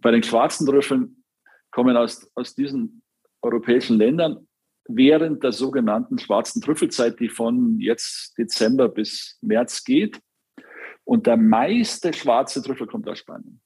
[0.02, 1.24] Bei den schwarzen Trüffeln
[1.72, 3.02] kommen aus, aus diesen
[3.42, 4.48] europäischen Ländern
[4.88, 10.20] während der sogenannten schwarzen Trüffelzeit, die von jetzt Dezember bis März geht.
[11.06, 13.62] Und der meiste schwarze Trüffel kommt aus Spanien.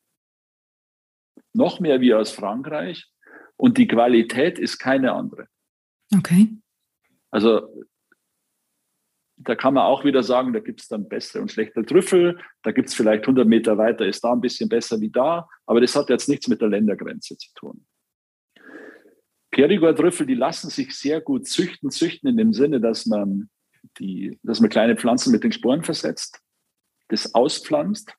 [1.53, 3.09] Noch mehr wie aus Frankreich.
[3.55, 5.47] Und die Qualität ist keine andere.
[6.15, 6.49] Okay.
[7.31, 7.85] Also
[9.37, 12.39] da kann man auch wieder sagen, da gibt es dann bessere und schlechtere Trüffel.
[12.63, 15.47] Da gibt es vielleicht 100 Meter weiter, ist da ein bisschen besser wie da.
[15.65, 17.85] Aber das hat jetzt nichts mit der Ländergrenze zu tun.
[19.51, 21.89] Perigord-Trüffel, die lassen sich sehr gut züchten.
[21.89, 23.49] Züchten in dem Sinne, dass man
[23.97, 26.39] die, dass man kleine Pflanzen mit den Sporen versetzt,
[27.07, 28.13] das auspflanzt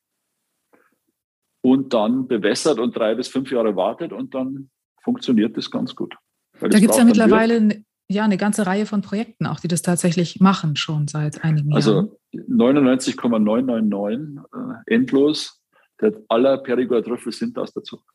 [1.61, 4.69] und dann bewässert und drei bis fünf Jahre wartet und dann
[5.03, 6.15] funktioniert das ganz gut.
[6.59, 10.39] Da gibt es ja mittlerweile ja eine ganze Reihe von Projekten auch, die das tatsächlich
[10.39, 12.09] machen, schon seit einigen also Jahren.
[12.33, 15.59] Also 99,999 äh, endlos
[16.01, 18.05] der aller Perigord-Trüffel sind aus der Zucht.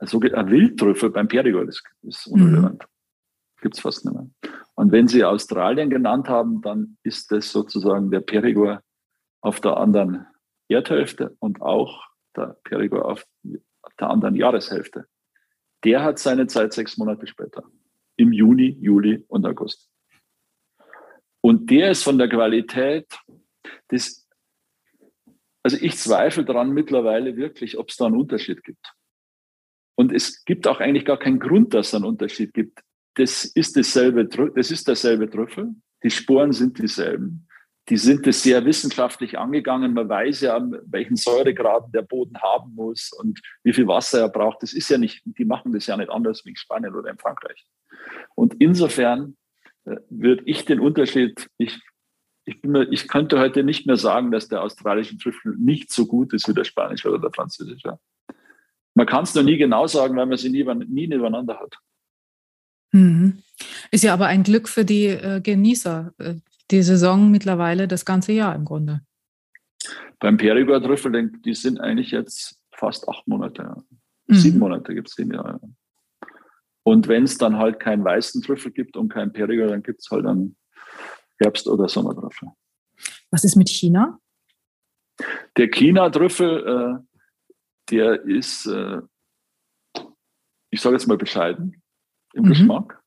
[0.00, 2.82] Also ein Wildtrüffel beim Perigord ist, ist unrelevant.
[2.82, 3.60] Mhm.
[3.60, 4.30] Gibt es fast nicht mehr.
[4.74, 8.82] Und wenn Sie Australien genannt haben, dann ist das sozusagen der Perigord
[9.42, 10.26] auf der anderen
[10.68, 12.02] Erdhälfte und auch
[12.34, 13.26] der Perigord auf
[13.98, 15.06] der anderen Jahreshälfte.
[15.84, 17.62] Der hat seine Zeit sechs Monate später,
[18.16, 19.90] im Juni, Juli und August.
[21.42, 23.06] Und der ist von der Qualität
[23.90, 24.26] des,
[25.62, 28.94] also ich zweifle daran mittlerweile wirklich, ob es da einen Unterschied gibt.
[30.00, 32.80] Und es gibt auch eigentlich gar keinen Grund, dass es einen Unterschied gibt.
[33.14, 35.74] Das ist dasselbe, das ist derselbe Trüffel.
[36.02, 37.46] Die Sporen sind dieselben
[37.90, 39.94] die sind es sehr wissenschaftlich angegangen.
[39.94, 44.62] Man weiß ja, welchen Säuregrad der Boden haben muss und wie viel Wasser er braucht.
[44.62, 47.18] Das ist ja nicht, die machen das ja nicht anders wie in Spanien oder in
[47.18, 47.66] Frankreich.
[48.36, 49.36] Und insofern
[49.84, 51.80] äh, würde ich den Unterschied, ich,
[52.44, 56.32] ich, bin ich könnte heute nicht mehr sagen, dass der australische Trüffel nicht so gut
[56.32, 57.98] ist wie der spanische oder der französische.
[59.00, 61.74] Man kann es noch nie genau sagen, weil man sie nie, nie nebeneinander hat.
[62.92, 63.42] Mhm.
[63.90, 66.34] Ist ja aber ein Glück für die äh, Genießer, äh,
[66.70, 69.00] die Saison mittlerweile das ganze Jahr im Grunde.
[70.18, 73.62] Beim Perigord-Trüffel, die sind eigentlich jetzt fast acht Monate.
[73.62, 73.76] Ja.
[74.26, 74.34] Mhm.
[74.34, 75.58] Sieben Monate gibt es den ja.
[76.82, 80.10] Und wenn es dann halt keinen weißen Trüffel gibt und keinen Perigord, dann gibt es
[80.10, 80.58] halt einen
[81.38, 82.50] Herbst- oder Sommertrüffel.
[83.30, 84.18] Was ist mit China?
[85.56, 87.09] Der China-Trüffel, äh,
[87.90, 89.00] der ist, äh,
[90.70, 91.82] ich sage jetzt mal bescheiden
[92.34, 92.48] im mhm.
[92.48, 93.02] Geschmack.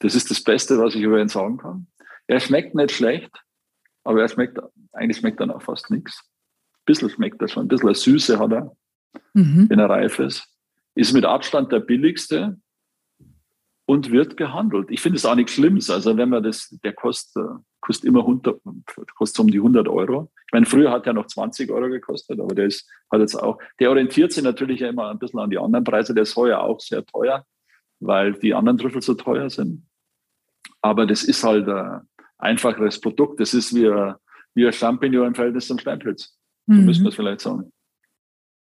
[0.00, 1.86] Das ist das Beste, was ich über ihn sagen kann.
[2.26, 3.30] Er schmeckt nicht schlecht,
[4.04, 4.58] aber er schmeckt,
[4.92, 6.22] eigentlich schmeckt er auch fast nichts.
[6.74, 8.76] Ein bisschen schmeckt er schon, ein bisschen Süße hat er,
[9.34, 9.70] mhm.
[9.70, 10.48] wenn er reif ist.
[10.94, 12.60] Ist mit Abstand der billigste
[13.86, 14.90] und wird gehandelt.
[14.90, 15.88] Ich finde es auch nichts Schlimmes.
[15.88, 17.44] Also wenn man das, der kostet,
[17.82, 18.60] kostet immer 100,
[19.14, 20.30] kostet um die 100 Euro.
[20.46, 23.58] Ich meine, früher hat er noch 20 Euro gekostet, aber der ist, hat jetzt auch,
[23.78, 26.14] der orientiert sich natürlich ja immer ein bisschen an die anderen Preise.
[26.14, 27.44] Der ist heuer auch sehr teuer,
[28.00, 29.86] weil die anderen Trüffel so teuer sind.
[30.80, 32.00] Aber das ist halt, äh,
[32.42, 33.40] einfacheres Produkt.
[33.40, 33.88] Das ist wie,
[34.54, 36.36] wie ein Champignon im Verhältnis zum Steinpilz.
[36.66, 36.84] So mhm.
[36.84, 37.72] müssen wir es vielleicht sagen.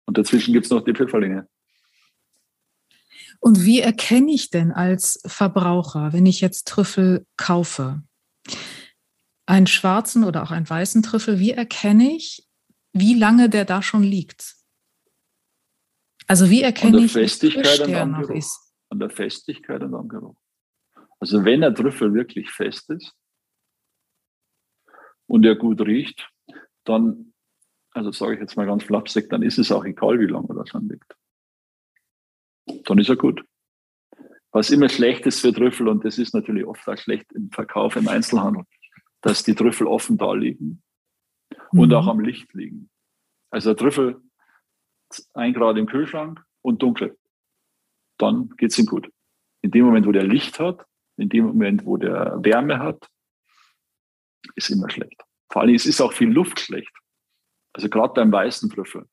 [0.05, 1.47] Und dazwischen gibt es noch die Pfifferlinge.
[3.39, 8.01] Und wie erkenne ich denn als Verbraucher, wenn ich jetzt Trüffel kaufe,
[9.49, 12.47] einen schwarzen oder auch einen weißen Trüffel, wie erkenne ich,
[12.93, 14.55] wie lange der da schon liegt?
[16.27, 18.75] Also wie erkenne ich, Festigkeit der noch ist?
[18.89, 20.39] An der Festigkeit und am Geruch.
[21.19, 23.15] Also wenn der Trüffel wirklich fest ist,
[25.25, 26.27] und er gut riecht,
[26.85, 27.33] dann,
[27.91, 30.55] also sage ich jetzt mal ganz flapsig, dann ist es auch egal, wie lange er
[30.55, 31.15] da schon liegt.
[32.85, 33.43] Dann ist er gut.
[34.51, 37.95] Was immer schlecht ist für Trüffel, und das ist natürlich oft auch schlecht im Verkauf
[37.95, 38.63] im Einzelhandel,
[39.21, 40.81] dass die Trüffel offen da liegen
[41.71, 41.93] und mhm.
[41.93, 42.89] auch am Licht liegen.
[43.51, 44.21] Also Trüffel
[45.33, 47.17] ein Grad im Kühlschrank und dunkel.
[48.17, 49.11] Dann geht es ihm gut.
[49.61, 50.85] In dem Moment, wo der Licht hat,
[51.17, 53.09] in dem Moment, wo der Wärme hat,
[54.55, 55.21] ist immer schlecht.
[55.51, 56.95] Vor allem, es ist auch viel Luft schlecht.
[57.73, 59.07] Also gerade beim weißen Trüffel,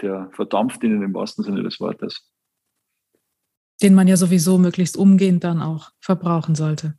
[0.00, 2.30] der verdampft ihnen im wahrsten Sinne des Wortes.
[3.82, 6.98] Den man ja sowieso möglichst umgehend dann auch verbrauchen sollte.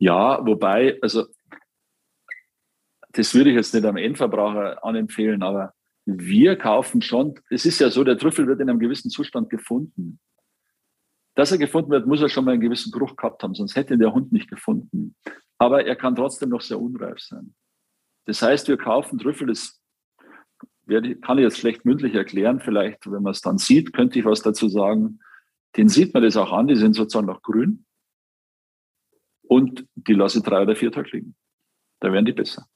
[0.00, 1.26] Ja, wobei, also
[3.12, 5.74] das würde ich jetzt nicht am Endverbraucher anempfehlen, aber
[6.06, 10.18] wir kaufen schon, es ist ja so, der Trüffel wird in einem gewissen Zustand gefunden.
[11.36, 13.96] Dass er gefunden wird, muss er schon mal einen gewissen Geruch gehabt haben, sonst hätte
[13.96, 15.14] der Hund nicht gefunden
[15.60, 17.54] aber er kann trotzdem noch sehr unreif sein.
[18.24, 19.78] Das heißt, wir kaufen Trüffel, das
[20.88, 24.40] kann ich jetzt schlecht mündlich erklären, vielleicht, wenn man es dann sieht, könnte ich was
[24.40, 25.20] dazu sagen.
[25.76, 27.84] Den sieht man das auch an, die sind sozusagen noch grün.
[29.50, 31.34] Und die lasse ich drei oder vier Tage liegen.
[31.98, 32.66] Da werden die besser.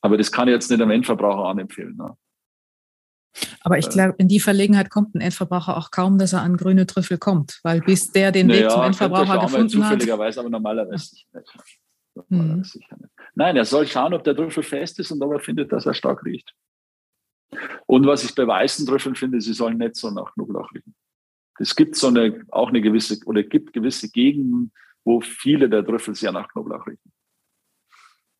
[0.00, 1.94] Aber das kann ich jetzt nicht am Endverbraucher anempfehlen.
[1.98, 2.16] Ne?
[3.60, 6.86] Aber ich glaube, in die Verlegenheit kommt ein Endverbraucher auch kaum, dass er an grüne
[6.86, 10.00] Trüffel kommt, weil bis der den naja, Weg zum Endverbraucher gefunden zufälligerweise, hat.
[10.00, 11.28] Zufälligerweise, aber normalerweise nicht.
[12.14, 12.64] Normalerweise hm.
[12.64, 13.12] sicher nicht.
[13.34, 15.92] Nein, er soll schauen, ob der Trüffel fest ist und ob er findet, dass er
[15.92, 16.54] stark riecht.
[17.84, 20.94] Und was ich bei weißen Trüffeln finde, sie sollen nicht so nach Knoblauch riechen.
[21.58, 24.72] Es gibt so eine, auch eine gewisse, oder gibt gewisse Gegenden,
[25.06, 27.12] wo viele der Trüffel sehr nach Knoblauch riechen.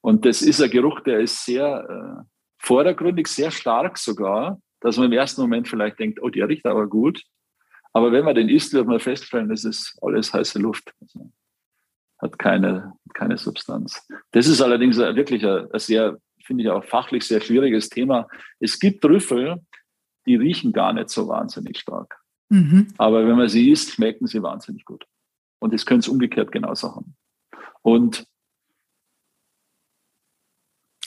[0.03, 2.25] Und das ist ein Geruch, der ist sehr äh,
[2.59, 6.87] vordergründig, sehr stark sogar dass man im ersten Moment vielleicht denkt, oh, der riecht aber
[6.87, 7.23] gut.
[7.93, 10.93] Aber wenn man den isst, wird man feststellen, das ist alles heiße Luft.
[12.19, 14.07] hat keine, keine Substanz.
[14.33, 18.29] Das ist allerdings wirklich ein, ein sehr, finde ich auch fachlich sehr schwieriges Thema.
[18.61, 19.61] Es gibt Trüffel,
[20.27, 22.19] die riechen gar nicht so wahnsinnig stark.
[22.49, 22.89] Mhm.
[22.99, 25.05] Aber wenn man sie isst, schmecken sie wahnsinnig gut.
[25.67, 27.17] Und das können es umgekehrt genauso haben.
[27.83, 28.25] Und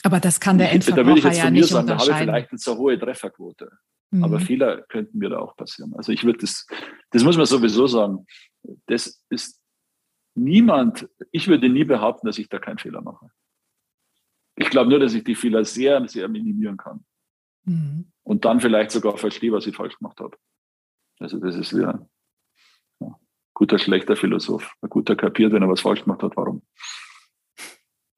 [0.03, 2.17] aber das kann der Endverbraucher da würde ich jetzt ja nicht sagen, Da habe ich
[2.17, 3.71] vielleicht eine so hohe Trefferquote.
[4.11, 4.23] Mhm.
[4.25, 5.93] Aber Fehler könnten mir da auch passieren.
[5.95, 6.67] Also ich würde das,
[7.11, 8.25] das muss man sowieso sagen,
[8.87, 9.61] das ist
[10.35, 13.29] niemand, ich würde nie behaupten, dass ich da keinen Fehler mache.
[14.57, 17.05] Ich glaube nur, dass ich die Fehler sehr, sehr minimieren kann.
[17.63, 18.11] Mhm.
[18.23, 20.37] Und dann vielleicht sogar verstehe, was ich falsch gemacht habe.
[21.19, 22.09] Also das ist wie ein ja,
[23.59, 24.73] guter, schlechter Philosoph.
[24.81, 26.61] Ein guter kapiert, wenn er was falsch gemacht hat, warum.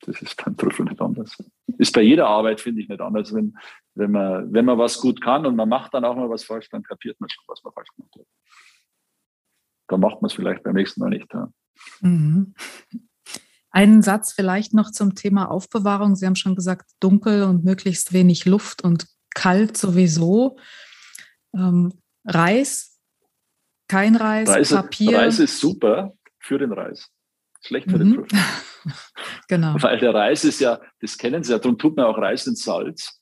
[0.02, 1.36] Das ist beim Trüffel nicht anders.
[1.80, 3.34] Ist bei jeder Arbeit, finde ich, nicht anders.
[3.34, 3.58] Wenn,
[3.96, 6.70] wenn, man, wenn man was gut kann und man macht dann auch mal was falsch,
[6.70, 8.26] dann kapiert man schon, was man falsch gemacht hat.
[9.88, 11.34] Dann macht man es vielleicht beim nächsten Mal nicht.
[11.34, 11.52] Ja.
[12.02, 12.54] Mhm.
[13.72, 16.16] Einen Satz vielleicht noch zum Thema Aufbewahrung.
[16.16, 20.58] Sie haben schon gesagt, dunkel und möglichst wenig Luft und kalt sowieso.
[21.56, 21.94] Ähm,
[22.26, 22.91] Reis,
[23.92, 25.18] kein Reis, Reis, Papier.
[25.18, 27.12] Reis ist super für den Reis.
[27.62, 28.00] Schlecht für mhm.
[28.00, 28.40] den Trüffel.
[29.50, 29.76] genau.
[29.80, 32.56] Weil der Reis ist ja, das kennen Sie ja, darum tut man auch Reis in
[32.56, 33.22] Salz,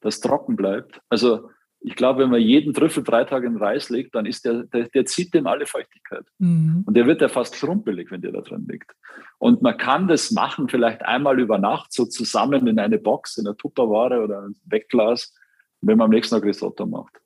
[0.00, 1.00] das trocken bleibt.
[1.10, 1.50] Also
[1.80, 4.88] ich glaube, wenn man jeden Trüffel drei Tage in Reis legt, dann ist der, der,
[4.88, 6.24] der zieht dem alle Feuchtigkeit.
[6.38, 6.84] Mhm.
[6.86, 8.90] Und der wird ja fast schrumpelig, wenn der da drin liegt.
[9.38, 13.46] Und man kann das machen, vielleicht einmal über Nacht, so zusammen in eine Box, in
[13.46, 15.34] einer Tupperware oder ein Wegglas,
[15.82, 17.20] wenn man am nächsten Tag Risotto macht.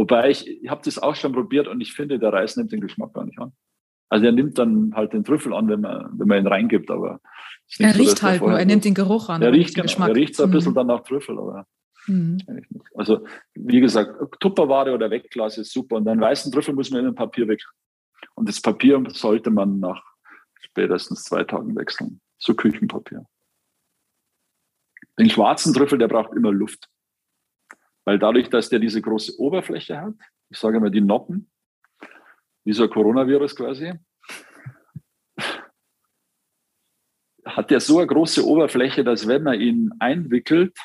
[0.00, 2.80] Wobei ich, ich habe das auch schon probiert und ich finde, der Reis nimmt den
[2.80, 3.52] Geschmack gar nicht an.
[4.08, 7.20] Also er nimmt dann halt den Trüffel an, wenn man, wenn man ihn reingibt, aber
[7.78, 9.42] er riecht so, halt nur, er nimmt den Geruch an.
[9.42, 10.76] Er riecht, genau, er riecht so ein bisschen mhm.
[10.76, 11.66] dann nach Trüffel, aber
[12.06, 12.38] mhm.
[12.94, 17.08] Also wie gesagt, Tupperware oder Wegglas ist super und einen weißen Trüffel muss man in
[17.08, 17.74] ein Papier wechseln.
[18.36, 20.02] Und das Papier sollte man nach
[20.62, 22.22] spätestens zwei Tagen wechseln.
[22.38, 23.26] So Küchenpapier.
[25.18, 26.88] Den schwarzen Trüffel, der braucht immer Luft.
[28.10, 30.14] Weil dadurch, dass der diese große Oberfläche hat,
[30.48, 31.48] ich sage mal die Noppen,
[32.64, 33.92] wie so ein Coronavirus quasi,
[37.44, 40.76] hat der so eine große Oberfläche, dass wenn man ihn einwickelt,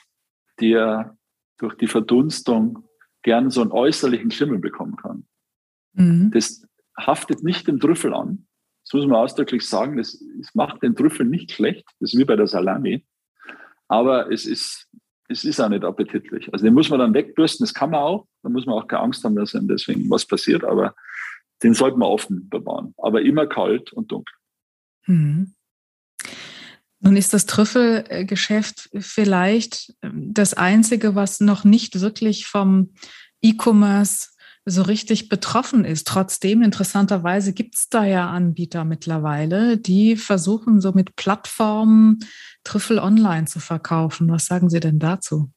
[0.60, 1.18] der
[1.58, 2.88] durch die Verdunstung
[3.24, 5.26] gern so einen äußerlichen Schimmel bekommen kann.
[5.94, 6.30] Mhm.
[6.30, 6.64] Das
[6.96, 8.46] haftet nicht dem Trüffel an.
[8.84, 9.98] Das muss man ausdrücklich sagen.
[9.98, 11.88] Das, das macht den Trüffel nicht schlecht.
[12.00, 13.04] Das ist wie bei der Salami.
[13.88, 14.85] Aber es ist,
[15.28, 16.52] es ist auch nicht appetitlich.
[16.54, 17.64] Also den muss man dann wegbürsten.
[17.64, 18.28] Das kann man auch.
[18.44, 20.64] Da muss man auch keine Angst haben, dass dann deswegen was passiert.
[20.64, 20.96] Aber
[21.64, 24.36] den sollte man offen bewahren, aber immer kalt und dunkel.
[25.08, 25.54] Mhm.
[27.00, 32.94] Nun ist das Trüffelgeschäft vielleicht das einzige, was noch nicht wirklich vom
[33.42, 34.30] E-Commerce
[34.66, 36.08] so richtig betroffen ist.
[36.08, 42.20] Trotzdem, interessanterweise, gibt es da ja Anbieter mittlerweile, die versuchen, so mit Plattformen
[42.64, 44.30] Trüffel online zu verkaufen.
[44.30, 45.52] Was sagen Sie denn dazu?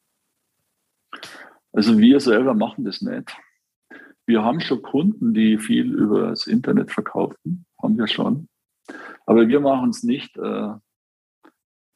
[1.73, 3.35] Also wir selber machen das nicht.
[4.27, 8.49] Wir haben schon Kunden, die viel über das Internet verkaufen, haben wir schon.
[9.25, 10.37] Aber wir machen es nicht.
[10.37, 10.75] Äh,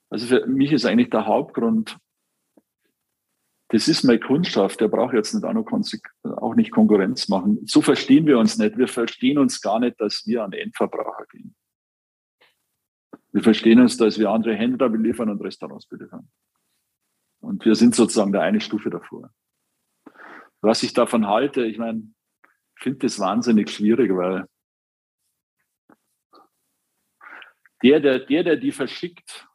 [0.09, 1.99] also für mich ist eigentlich der Hauptgrund,
[3.73, 5.67] das ist meine Kundschaft, der braucht jetzt nicht auch, noch
[6.37, 7.67] auch nicht Konkurrenz machen.
[7.67, 8.77] So verstehen wir uns nicht.
[8.77, 11.57] Wir verstehen uns gar nicht, dass wir an Endverbraucher gehen.
[13.33, 16.31] Wir verstehen uns, dass wir andere Händler beliefern und Restaurants beliefern.
[17.41, 19.31] Und wir sind sozusagen der eine Stufe davor.
[20.61, 22.13] Was ich davon halte, ich meine,
[22.79, 24.47] finde das wahnsinnig schwierig, weil
[27.83, 29.49] der, der, der, der die verschickt,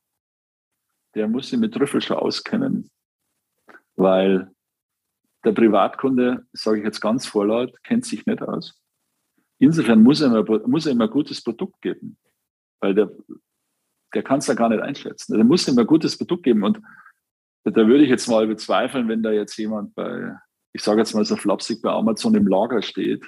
[1.13, 2.89] der muss sich mit Trüffel schon auskennen,
[3.97, 4.49] weil
[5.43, 8.81] der Privatkunde, sage ich jetzt ganz vorlaut, kennt sich nicht aus.
[9.59, 12.17] Insofern muss er immer, muss er immer ein gutes Produkt geben,
[12.79, 13.11] weil der,
[14.13, 15.35] der kann es ja gar nicht einschätzen.
[15.35, 16.79] Der muss immer ein gutes Produkt geben und
[17.65, 20.37] da würde ich jetzt mal bezweifeln, wenn da jetzt jemand bei
[20.77, 23.27] ich sage jetzt mal so flapsig, bei Amazon im Lager steht,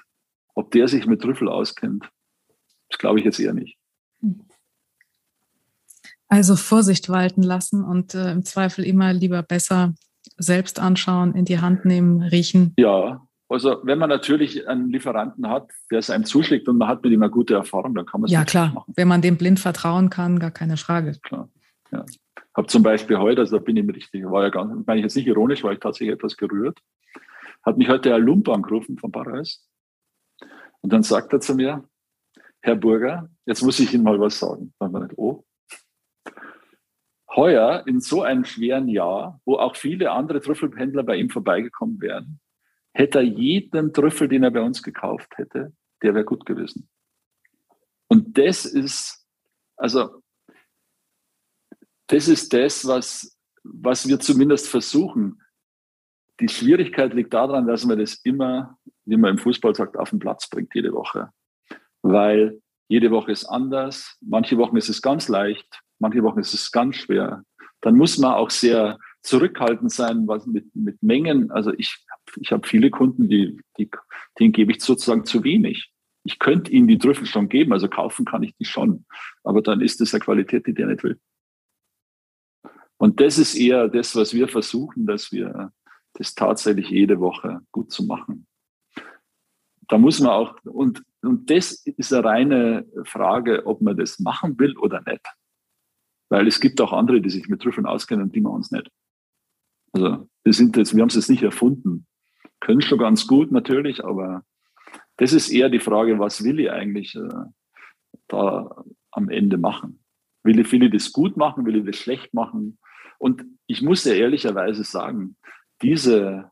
[0.53, 2.07] ob der sich mit Trüffel auskennt,
[2.89, 3.77] das glaube ich jetzt eher nicht.
[6.27, 9.95] Also Vorsicht walten lassen und äh, im Zweifel immer lieber besser
[10.37, 12.73] selbst anschauen, in die Hand nehmen, riechen.
[12.77, 17.03] Ja, also wenn man natürlich einen Lieferanten hat, der es einem zuschlägt und man hat
[17.03, 18.73] mit ihm eine gute Erfahrung, dann kann man es Ja, klar.
[18.73, 18.93] Machen.
[18.95, 21.17] Wenn man dem blind vertrauen kann, gar keine Frage.
[21.23, 21.49] Klar.
[21.91, 22.05] Ja.
[22.55, 25.03] Habe zum Beispiel heute, also da bin ich mir richtig, war ja ganz, meine ich
[25.03, 26.79] jetzt nicht ironisch, weil ich tatsächlich etwas gerührt
[27.63, 29.65] hat mich heute Herr Lump angerufen von Paris.
[30.81, 31.87] Und dann sagt er zu mir,
[32.61, 34.73] Herr Burger, jetzt muss ich Ihnen mal was sagen.
[34.79, 35.45] Dann war ich, oh.
[37.35, 42.39] Heuer, in so einem schweren Jahr, wo auch viele andere Trüffelhändler bei ihm vorbeigekommen wären,
[42.93, 46.89] hätte er jeden Trüffel, den er bei uns gekauft hätte, der wäre gut gewesen.
[48.07, 49.25] Und das ist
[49.77, 50.21] Also
[52.07, 55.41] das ist das, was, was wir zumindest versuchen.
[56.39, 60.19] Die Schwierigkeit liegt daran, dass man das immer, wie man im Fußball sagt, auf den
[60.19, 61.29] Platz bringt jede Woche.
[62.01, 64.17] Weil jede Woche ist anders.
[64.21, 67.43] Manche Wochen ist es ganz leicht, manche Wochen ist es ganz schwer.
[67.81, 71.51] Dann muss man auch sehr zurückhaltend sein was mit, mit Mengen.
[71.51, 72.05] Also ich,
[72.37, 73.89] ich habe viele Kunden, die, die,
[74.39, 75.91] denen gebe ich sozusagen zu wenig.
[76.23, 79.05] Ich könnte ihnen die Trüffel schon geben, also kaufen kann ich die schon.
[79.43, 81.19] Aber dann ist es eine Qualität, die der nicht will.
[82.97, 85.71] Und das ist eher das, was wir versuchen, dass wir
[86.13, 88.45] das tatsächlich jede Woche gut zu machen.
[89.87, 94.59] Da muss man auch, und, und das ist eine reine Frage, ob man das machen
[94.59, 95.25] will oder nicht.
[96.29, 98.89] Weil es gibt auch andere, die sich mit Trüffeln auskennen und die machen es nicht.
[99.91, 102.05] Also wir sind jetzt, wir haben es jetzt nicht erfunden.
[102.59, 104.43] Können schon ganz gut natürlich, aber
[105.17, 107.29] das ist eher die Frage, was will ich eigentlich äh,
[108.27, 110.03] da am Ende machen?
[110.43, 111.65] Will ich, will ich das gut machen?
[111.65, 112.79] Will ich das schlecht machen?
[113.17, 115.35] Und ich muss ja ehrlicherweise sagen,
[115.81, 116.51] diese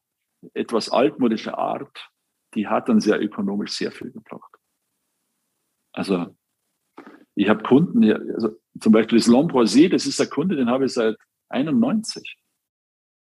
[0.54, 2.10] etwas altmodische Art,
[2.54, 4.54] die hat dann sehr ökonomisch sehr viel gebracht.
[5.94, 6.36] Also
[7.36, 8.04] ich habe Kunden,
[8.34, 11.18] also zum Beispiel das Lampoisier, das ist ein Kunde, den habe ich seit
[11.50, 12.38] 91.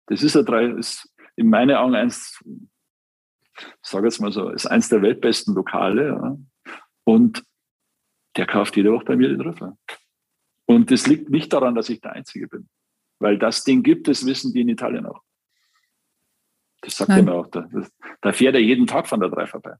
[0.06, 4.88] Das ist, drei, ist in meinen Augen eins, ich sage jetzt mal so, ist eins
[4.88, 6.08] der weltbesten Lokale.
[6.08, 6.36] Ja.
[7.04, 7.44] Und
[8.36, 9.76] der kauft jede Woche bei mir den Rüffel.
[10.66, 12.68] Und das liegt nicht daran, dass ich der Einzige bin.
[13.18, 15.22] Weil das Ding gibt es, wissen die in Italien auch.
[16.80, 17.48] Das sagt er mir auch.
[17.48, 17.68] Da,
[18.20, 19.74] da fährt er jeden Tag von der drei vorbei.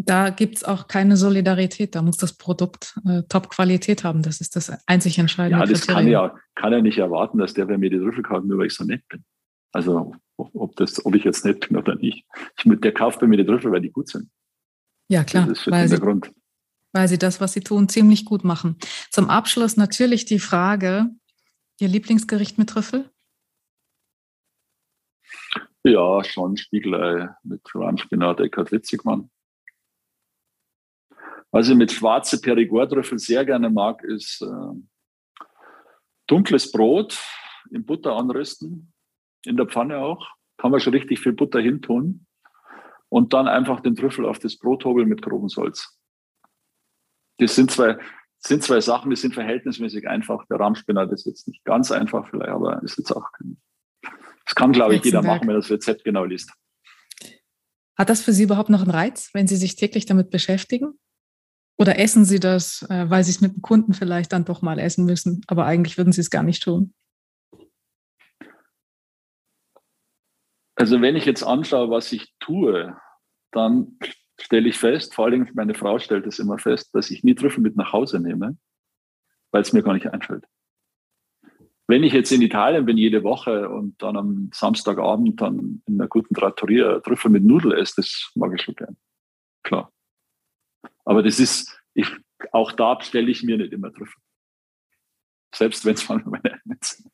[0.00, 1.96] Da gibt es auch keine Solidarität.
[1.96, 4.22] Da muss das Produkt äh, Top-Qualität haben.
[4.22, 5.58] Das ist das einzig Entscheidende.
[5.58, 8.46] Ja, das kann ja, kann ja nicht erwarten, dass der bei mir die Trüffel kauft,
[8.46, 9.24] nur weil ich so nett bin.
[9.72, 12.24] Also ob, das, ob ich jetzt nett bin oder nicht.
[12.56, 14.30] Ich, der kauft bei mir die Trüffel, weil die gut sind.
[15.08, 15.46] Ja, klar.
[15.46, 16.32] Das ist für weil, sie, Grund.
[16.92, 18.76] weil sie das, was sie tun, ziemlich gut machen.
[19.10, 21.10] Zum Abschluss natürlich die Frage,
[21.80, 23.10] Ihr Lieblingsgericht mit Trüffel?
[25.84, 29.30] Ja, schon Spiegelei mit Rahmspinat, Eckart Witzigmann.
[31.50, 35.44] Was ich mit schwarze Perigord-Trüffel sehr gerne mag, ist äh,
[36.26, 37.18] dunkles Brot
[37.70, 38.92] in Butter anrösten,
[39.44, 40.28] in der Pfanne auch.
[40.58, 42.26] Kann man schon richtig viel Butter hintun.
[43.08, 45.98] Und dann einfach den Trüffel auf das Brot hobeln mit grobem Salz.
[47.38, 47.98] Das sind zwei,
[48.38, 50.44] sind zwei Sachen, die sind verhältnismäßig einfach.
[50.46, 53.24] Der Rahmspinat ist jetzt nicht ganz einfach vielleicht, aber ist jetzt auch,
[54.44, 56.52] das kann, glaube ich, jeder machen, wenn er das Rezept genau liest.
[57.96, 60.98] Hat das für Sie überhaupt noch einen Reiz, wenn Sie sich täglich damit beschäftigen?
[61.78, 64.78] Oder essen Sie das, äh, weil Sie es mit dem Kunden vielleicht dann doch mal
[64.78, 66.92] essen müssen, aber eigentlich würden Sie es gar nicht tun?
[70.74, 72.96] Also wenn ich jetzt anschaue, was ich tue,
[73.52, 73.98] dann
[74.40, 77.62] stelle ich fest, vor allem meine Frau stellt es immer fest, dass ich nie Trüffel
[77.62, 78.56] mit nach Hause nehme,
[79.50, 80.44] weil es mir gar nicht einfällt.
[81.88, 86.06] Wenn ich jetzt in Italien bin jede Woche und dann am Samstagabend dann in einer
[86.06, 88.96] guten Trattoria Trüffel mit Nudel esse, das mag ich schon gern.
[89.62, 89.90] Klar.
[91.04, 92.08] Aber das ist, ich,
[92.52, 94.20] auch da bestelle ich mir nicht immer Trüffel.
[95.54, 97.10] Selbst wenn es mal meine eigenen sind.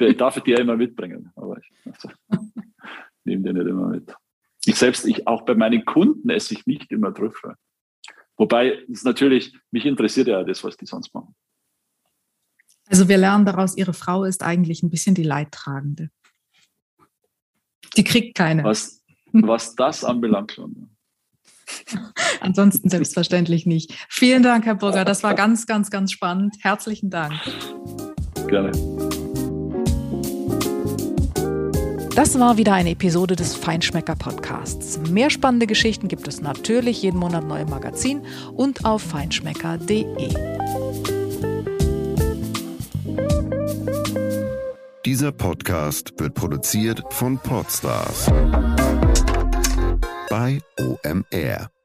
[0.00, 2.08] Ich, darf die ja immer mitbringen, aber ich also,
[3.24, 4.14] nehme die nicht immer mit.
[4.64, 7.54] Ich selbst, ich auch bei meinen Kunden esse ich nicht immer Trüffel.
[8.36, 11.34] Wobei es natürlich, mich interessiert ja das, was die sonst machen.
[12.88, 16.10] Also wir lernen daraus, Ihre Frau ist eigentlich ein bisschen die Leidtragende.
[17.96, 18.64] Die kriegt keine.
[18.64, 20.95] Was, was das anbelangt schon.
[22.40, 23.92] Ansonsten selbstverständlich nicht.
[24.08, 25.04] Vielen Dank, Herr Burger.
[25.04, 26.56] Das war ganz, ganz, ganz spannend.
[26.60, 27.34] Herzlichen Dank.
[28.48, 28.72] Gerne.
[32.16, 34.98] Das war wieder eine Episode des Feinschmecker Podcasts.
[35.10, 38.22] Mehr spannende Geschichten gibt es natürlich jeden Monat neu im Magazin
[38.54, 40.06] und auf feinschmecker.de.
[45.04, 48.30] Dieser Podcast wird produziert von Podstars
[50.28, 51.75] bei OMR.